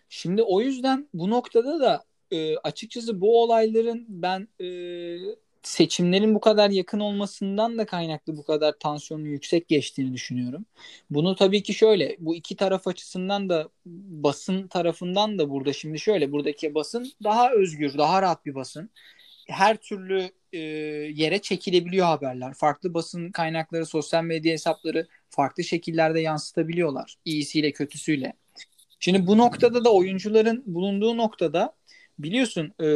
[0.09, 4.67] Şimdi o yüzden bu noktada da e, açıkçası bu olayların ben e,
[5.67, 10.67] seçimlerin bu kadar yakın olmasından da kaynaklı bu kadar tansiyonun yüksek geçtiğini düşünüyorum.
[11.11, 16.33] Bunu tabii ki şöyle bu iki taraf açısından da basın tarafından da burada şimdi şöyle
[16.33, 18.91] buradaki basın daha özgür, daha rahat bir basın.
[19.49, 20.59] Her türlü e,
[21.15, 22.55] yere çekilebiliyor haberler.
[22.55, 27.17] Farklı basın kaynakları, sosyal medya hesapları farklı şekillerde yansıtabiliyorlar.
[27.25, 28.33] İyisiyle kötüsüyle.
[29.01, 31.77] Şimdi bu noktada da oyuncuların bulunduğu noktada
[32.19, 32.89] biliyorsun e,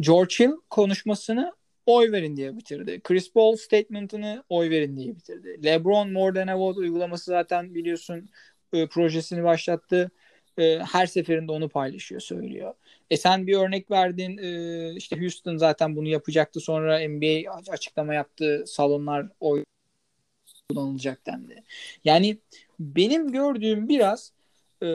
[0.00, 1.52] George Hill konuşmasını
[1.86, 3.00] oy verin diye bitirdi.
[3.04, 5.64] Chris Paul statement'ını oy verin diye bitirdi.
[5.64, 8.28] LeBron More Than a Vote uygulaması zaten biliyorsun
[8.72, 10.10] e, projesini başlattı.
[10.58, 12.74] E, her seferinde onu paylaşıyor, söylüyor.
[13.10, 14.38] E sen bir örnek verdin.
[14.38, 16.60] E, işte Houston zaten bunu yapacaktı.
[16.60, 18.64] Sonra NBA açıklama yaptı.
[18.66, 19.64] Salonlar oy
[20.70, 21.62] kullanılacak dendi.
[22.04, 22.38] Yani
[22.80, 24.32] benim gördüğüm biraz
[24.82, 24.88] e,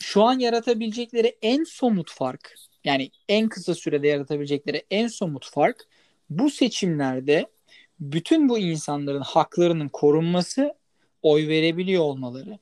[0.00, 5.76] şu an yaratabilecekleri en somut fark yani en kısa sürede yaratabilecekleri en somut fark
[6.30, 7.46] bu seçimlerde
[8.00, 10.74] bütün bu insanların haklarının korunması,
[11.22, 12.58] oy verebiliyor olmaları.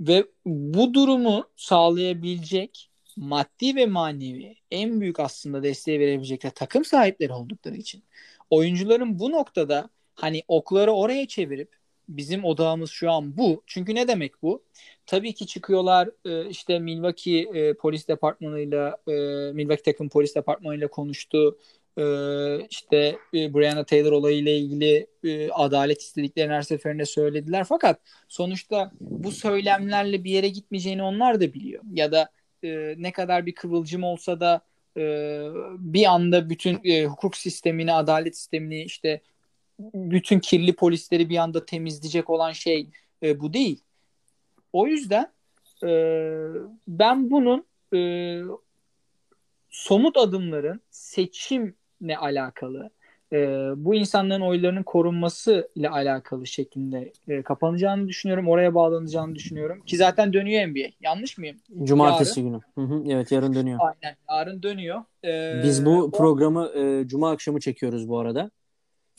[0.00, 7.76] Ve bu durumu sağlayabilecek maddi ve manevi en büyük aslında desteği verebilecekler takım sahipleri oldukları
[7.76, 8.04] için
[8.50, 11.76] oyuncuların bu noktada hani okları oraya çevirip
[12.08, 13.62] bizim odağımız şu an bu.
[13.66, 14.62] Çünkü ne demek bu?
[15.06, 19.12] Tabii ki çıkıyorlar e, işte Milwaukee e, polis departmanıyla e,
[19.52, 21.58] Milwaukee takım polis departmanıyla konuştu.
[22.70, 25.06] işte Brianna Taylor olayıyla ilgili
[25.52, 27.64] adalet istediklerini her seferinde söylediler.
[27.64, 31.82] Fakat sonuçta bu söylemlerle bir yere gitmeyeceğini onlar da biliyor.
[31.92, 32.28] Ya da
[32.96, 34.60] ne kadar bir kıvılcım olsa da
[35.78, 39.20] bir anda bütün hukuk sistemini, adalet sistemini işte
[39.78, 42.90] bütün kirli polisleri bir anda temizleyecek olan şey
[43.22, 43.80] e, bu değil.
[44.72, 45.32] O yüzden
[45.84, 45.90] e,
[46.88, 48.00] ben bunun e,
[49.70, 52.90] somut adımların seçimle alakalı
[53.32, 53.36] e,
[53.76, 58.48] bu insanların oylarının korunması ile alakalı şeklinde e, kapanacağını düşünüyorum.
[58.48, 59.80] Oraya bağlanacağını düşünüyorum.
[59.86, 60.88] Ki zaten dönüyor NBA.
[61.00, 61.56] Yanlış mıyım?
[61.82, 62.52] Cumartesi yarın.
[62.52, 62.88] günü.
[62.88, 63.78] Hı hı, evet yarın dönüyor.
[63.80, 65.02] Aynen yarın dönüyor.
[65.24, 66.10] Ee, Biz bu o...
[66.10, 68.50] programı e, Cuma akşamı çekiyoruz bu arada.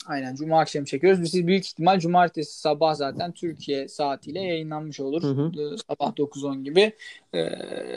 [0.08, 1.22] Aynen Cuma akşamı çekiyoruz.
[1.22, 5.22] Biz büyük ihtimal Cumartesi sabah zaten Türkiye saatiyle yayınlanmış olur.
[5.22, 5.52] Hı hı.
[5.62, 6.92] Ee, sabah 9-10 gibi.
[7.32, 7.40] Ee,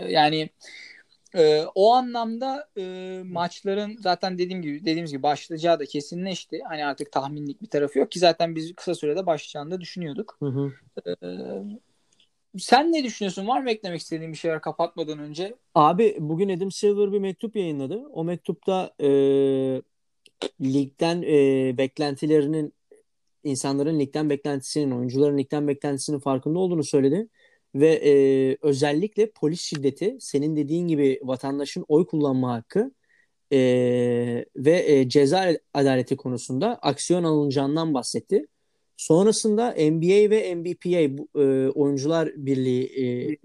[0.10, 0.50] yani
[1.36, 2.84] e, o anlamda e,
[3.26, 6.62] maçların zaten dediğim gibi dediğimiz gibi başlayacağı da kesinleşti.
[6.68, 10.38] Hani artık tahminlik bir tarafı yok ki zaten biz kısa sürede başlayacağını da düşünüyorduk.
[10.40, 10.72] Hı hı.
[11.08, 11.18] Ee,
[12.58, 13.48] sen ne düşünüyorsun?
[13.48, 15.56] Var mı eklemek istediğin bir şeyler kapatmadan önce?
[15.76, 18.02] Abi bugün Adam Silver bir mektup yayınladı.
[18.14, 19.10] O mektupta e,
[20.62, 22.74] ligden e, beklentilerinin
[23.44, 27.28] insanların ligden beklentisinin, oyuncuların ligden beklentisinin farkında olduğunu söyledi.
[27.76, 32.92] Ve e, özellikle polis şiddeti, senin dediğin gibi vatandaşın oy kullanma hakkı
[33.52, 33.60] e,
[34.56, 38.48] ve e, ceza adaleti konusunda aksiyon alınacağından bahsetti.
[38.98, 43.38] Sonrasında NBA ve NBPA bu, e, Oyuncular Birliği e,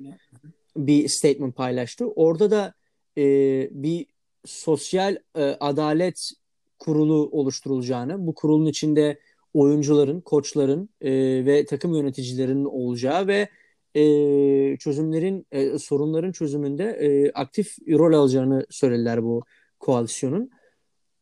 [0.76, 2.06] bir statement paylaştı.
[2.06, 2.74] Orada da
[3.18, 3.22] e,
[3.70, 4.06] bir
[4.44, 6.32] sosyal e, adalet
[6.78, 9.18] kurulu oluşturulacağını, bu kurulun içinde
[9.54, 11.10] oyuncuların, koçların e,
[11.46, 13.48] ve takım yöneticilerinin olacağı ve
[13.94, 19.42] e, çözümlerin, e, sorunların çözümünde e, aktif rol alacağını söylediler bu
[19.80, 20.50] koalisyonun.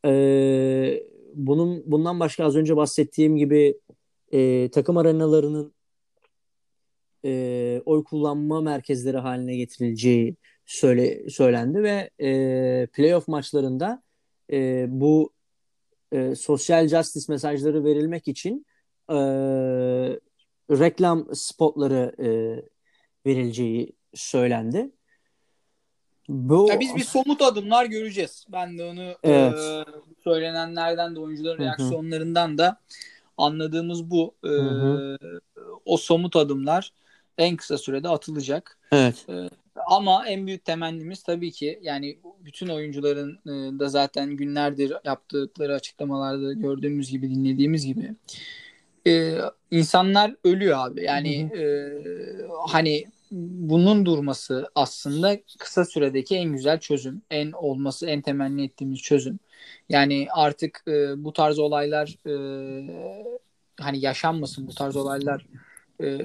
[0.05, 1.03] E,
[1.33, 3.79] bunun bundan başka az önce bahsettiğim gibi
[4.33, 5.73] e, takım arenalarının
[7.25, 10.35] e, oy kullanma merkezleri haline getirileceği
[10.65, 14.03] söyle, söylendi ve e, playoff maçlarında
[14.51, 15.34] e, bu
[16.11, 18.65] e, sosyal justice mesajları verilmek için
[19.09, 19.15] e,
[20.71, 22.29] reklam spotları e,
[23.25, 24.91] verileceği söylendi.
[26.29, 26.67] Bu...
[26.69, 28.45] Ya biz bir somut adımlar göreceğiz.
[28.51, 29.53] Ben de onu evet.
[29.53, 29.85] e,
[30.23, 31.67] söylenenlerden de oyuncuların Hı-hı.
[31.67, 32.77] reaksiyonlarından da
[33.37, 34.35] anladığımız bu.
[34.43, 34.51] E,
[35.85, 36.93] o somut adımlar
[37.37, 38.79] en kısa sürede atılacak.
[38.91, 39.25] Evet.
[39.29, 39.49] E,
[39.87, 46.53] ama en büyük temennimiz tabii ki yani bütün oyuncuların e, da zaten günlerdir yaptıkları açıklamalarda
[46.53, 48.15] gördüğümüz gibi dinlediğimiz gibi
[49.07, 49.37] e,
[49.71, 51.03] insanlar ölüyor abi.
[51.03, 51.61] Yani hı hı.
[51.61, 57.21] E, hani bunun durması aslında kısa süredeki en güzel çözüm.
[57.29, 59.39] En olması en temenni ettiğimiz çözüm.
[59.89, 62.33] Yani artık e, bu tarz olaylar e,
[63.79, 65.45] hani yaşanmasın bu tarz olaylar
[66.01, 66.19] e,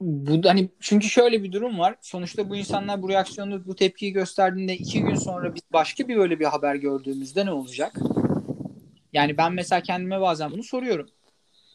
[0.00, 1.94] bu hani çünkü şöyle bir durum var.
[2.00, 6.40] Sonuçta bu insanlar bu reaksiyonu, bu tepkiyi gösterdiğinde iki gün sonra biz başka bir böyle
[6.40, 7.92] bir haber gördüğümüzde ne olacak?
[9.12, 11.08] Yani ben mesela kendime bazen bunu soruyorum.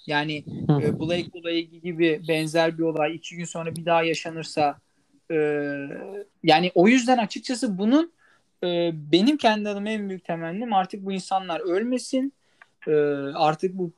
[0.07, 0.43] Yani
[0.81, 4.77] e, Blake olayı gibi benzer bir olay iki gün sonra bir daha yaşanırsa
[5.31, 5.35] e,
[6.43, 8.11] yani o yüzden açıkçası bunun
[8.63, 12.33] e, benim kendi adıma en büyük temennim artık bu insanlar ölmesin.
[12.87, 12.91] E,
[13.33, 13.91] artık bu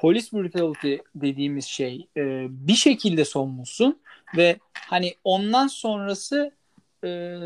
[0.00, 4.00] polis brutality dediğimiz şey e, bir şekilde son bulsun
[4.36, 6.52] ve hani ondan sonrası
[7.04, 7.36] e...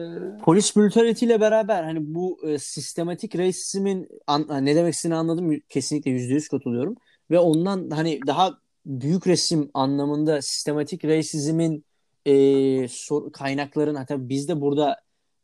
[0.43, 5.61] polis brutality ile beraber hani bu e, sistematik racismin an, ne demek istediğini anladım.
[5.69, 6.97] Kesinlikle yüzde yüz katılıyorum.
[7.31, 11.85] Ve ondan hani daha büyük resim anlamında sistematik racismin
[12.27, 15.01] e, sor, kaynakların hatta biz de burada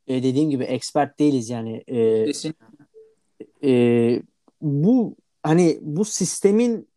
[0.07, 2.27] e, dediğim gibi expert değiliz yani e,
[3.65, 4.23] e,
[4.61, 6.90] bu hani bu sistemin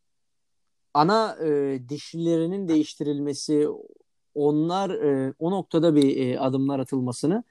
[0.93, 3.67] ana e, dişlilerinin değiştirilmesi
[4.35, 7.43] onlar e, o noktada bir e, adımlar atılmasını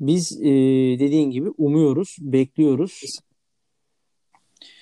[0.00, 0.50] biz e,
[0.98, 3.18] dediğin gibi umuyoruz, bekliyoruz.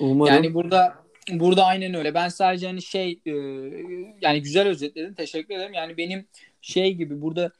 [0.00, 0.34] Umarım.
[0.34, 0.94] Yani burada
[1.32, 2.14] burada aynen öyle.
[2.14, 3.30] Ben sadece hani şey e,
[4.20, 5.14] yani güzel özetledin.
[5.14, 5.74] Teşekkür ederim.
[5.74, 6.26] Yani benim
[6.60, 7.52] şey gibi burada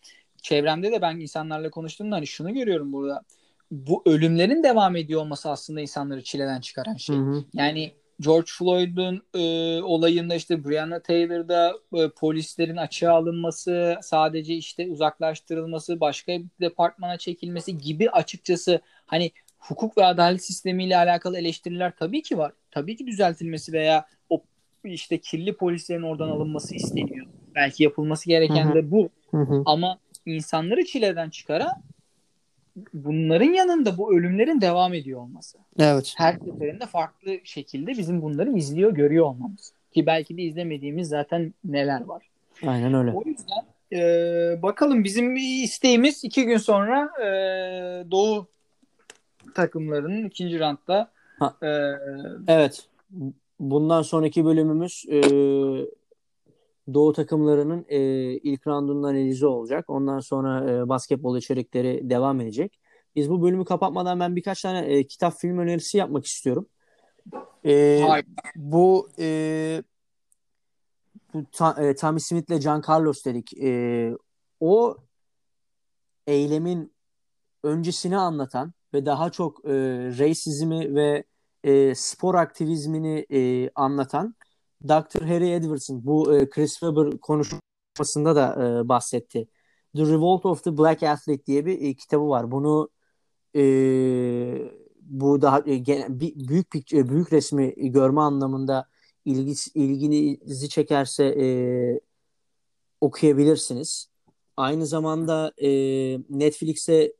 [0.43, 3.23] çevremde de ben insanlarla konuştuğumda hani şunu görüyorum burada.
[3.71, 7.17] Bu ölümlerin devam ediyor olması aslında insanları çileden çıkaran şey.
[7.17, 7.45] Hı hı.
[7.55, 9.39] Yani George Floyd'un e,
[9.83, 17.79] olayında işte Breonna Taylor'da e, polislerin açığa alınması, sadece işte uzaklaştırılması, başka bir departmana çekilmesi
[17.79, 22.53] gibi açıkçası hani hukuk ve adalet sistemiyle alakalı eleştiriler tabii ki var.
[22.71, 24.43] Tabii ki düzeltilmesi veya o
[24.85, 27.27] işte kirli polislerin oradan alınması isteniyor.
[27.55, 28.75] Belki yapılması gereken Hı-hı.
[28.75, 29.11] de bu.
[29.31, 29.63] Hı-hı.
[29.67, 31.83] Ama insanları çileden çıkara
[32.95, 35.59] bunların yanında bu ölümlerin devam ediyor olması.
[35.79, 36.15] Evet.
[36.17, 39.73] Her seferinde farklı şekilde bizim bunları izliyor, görüyor olmamız.
[39.95, 42.23] Ki belki de izlemediğimiz zaten neler var.
[42.67, 43.13] Aynen öyle.
[43.13, 47.31] O yüzden e, bakalım bizim isteğimiz iki gün sonra e,
[48.11, 48.47] Doğu
[49.55, 51.11] takımlarının ikinci rantta.
[51.63, 51.69] E,
[52.49, 52.87] evet.
[53.61, 55.19] Bundan sonraki bölümümüz e,
[56.95, 58.01] Doğu takımlarının e,
[58.33, 59.85] ilk roundunun analizi olacak.
[59.91, 62.81] Ondan sonra e, basketbol içerikleri devam edecek.
[63.17, 66.67] Biz bu bölümü kapatmadan ben birkaç tane e, kitap film önerisi yapmak istiyorum.
[67.65, 68.05] E,
[68.57, 69.83] bu e,
[71.35, 73.59] bu ta, e, Tommy Smith ile John Carlos dedik.
[73.63, 74.13] E,
[74.61, 74.97] o
[76.27, 76.93] eylemin
[77.63, 79.73] öncesini anlatan ve daha çok e,
[80.19, 81.25] racismi ve
[81.65, 84.35] e, spor aktivizmini e, anlatan
[84.85, 85.23] Dr.
[85.23, 88.55] Harry Edwards'ın bu e, Chris Webber konuşmasında da
[88.85, 89.49] e, bahsetti.
[89.97, 92.51] The Revolt of the Black Athlete diye bir e, kitabı var.
[92.51, 92.91] Bunu
[93.57, 93.63] e,
[95.01, 98.89] bu daha e, gen, büyük bir büyük resmi görme anlamında
[99.25, 101.47] ilgi, ilginizi çekerse e,
[103.01, 104.11] okuyabilirsiniz.
[104.57, 105.69] Aynı zamanda e,
[106.31, 107.13] Netflix'te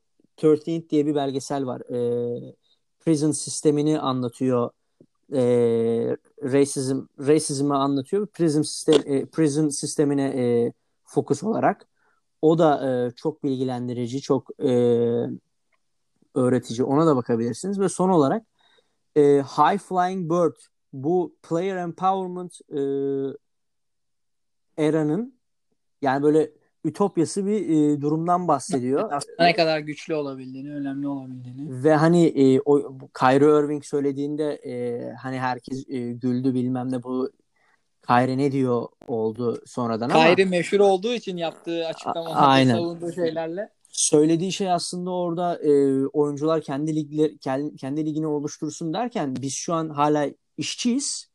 [0.45, 1.81] 13 diye bir belgesel var.
[1.81, 2.55] E,
[3.01, 4.71] prison sistemini anlatıyor
[5.33, 5.43] e,
[6.43, 8.27] racism racism'ı anlatıyor.
[8.27, 10.73] Prison sistem e, prison sistemine e,
[11.05, 11.89] fokus olarak.
[12.43, 14.71] O da e, çok bilgilendirici, çok e,
[16.35, 16.85] öğretici.
[16.85, 17.81] Ona da bakabilirsiniz.
[17.81, 18.47] Ve son olarak
[19.17, 20.57] e, High Flying Bird
[20.93, 22.81] bu player empowerment e,
[24.77, 25.39] eranın
[26.03, 26.53] yani böyle
[26.85, 29.13] ütopyası bir e, durumdan bahsediyor.
[29.13, 31.85] Aslında ne kadar güçlü olabildiğini, önemli olabildiğini.
[31.85, 37.31] Ve hani e, o Kyrie Irving söylediğinde e, hani herkes e, güldü bilmem ne bu
[38.07, 43.71] Kyrie ne diyor oldu sonradan Kyrie ama Kyrie meşhur olduğu için yaptığı açıklamalar savunduğu şeylerle
[43.99, 47.39] söylediği şey aslında orada e, oyuncular kendi ligler
[47.77, 51.31] kendi, ligini oluştursun derken biz şu an hala işçiyiz.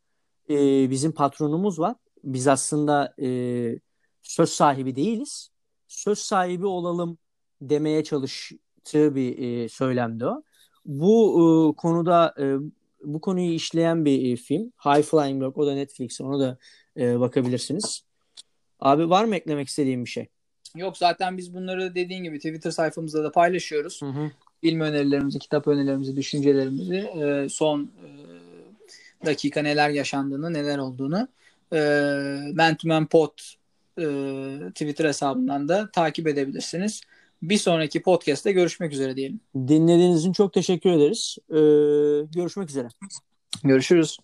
[0.50, 1.96] E, bizim patronumuz var.
[2.24, 3.28] Biz aslında e,
[4.24, 5.50] söz sahibi değiliz.
[5.88, 7.18] Söz sahibi olalım
[7.62, 10.44] demeye çalıştığı bir e, söylemdi o.
[10.86, 12.56] Bu e, konuda e,
[13.04, 14.72] bu konuyu işleyen bir e, film.
[14.86, 15.56] High Flying Bird.
[15.56, 16.22] O da Netflix.
[16.22, 16.58] Ona da
[16.98, 18.04] e, bakabilirsiniz.
[18.80, 20.28] Abi var mı eklemek istediğim bir şey?
[20.76, 24.02] Yok zaten biz bunları dediğin gibi Twitter sayfamızda da paylaşıyoruz.
[24.02, 24.32] Hı hı.
[24.62, 28.08] Film önerilerimizi, kitap önerilerimizi, düşüncelerimizi, e, son e,
[29.26, 31.28] dakika neler yaşandığını, neler olduğunu
[31.74, 31.80] e,
[32.54, 33.40] Man to Man Pod
[34.00, 34.06] e,
[34.70, 37.02] Twitter hesabından da takip edebilirsiniz.
[37.42, 39.40] Bir sonraki podcast'te görüşmek üzere diyelim.
[39.56, 41.38] Dinlediğiniz için çok teşekkür ederiz.
[41.50, 41.56] Ee,
[42.36, 42.88] görüşmek üzere.
[43.64, 44.18] Görüşürüz.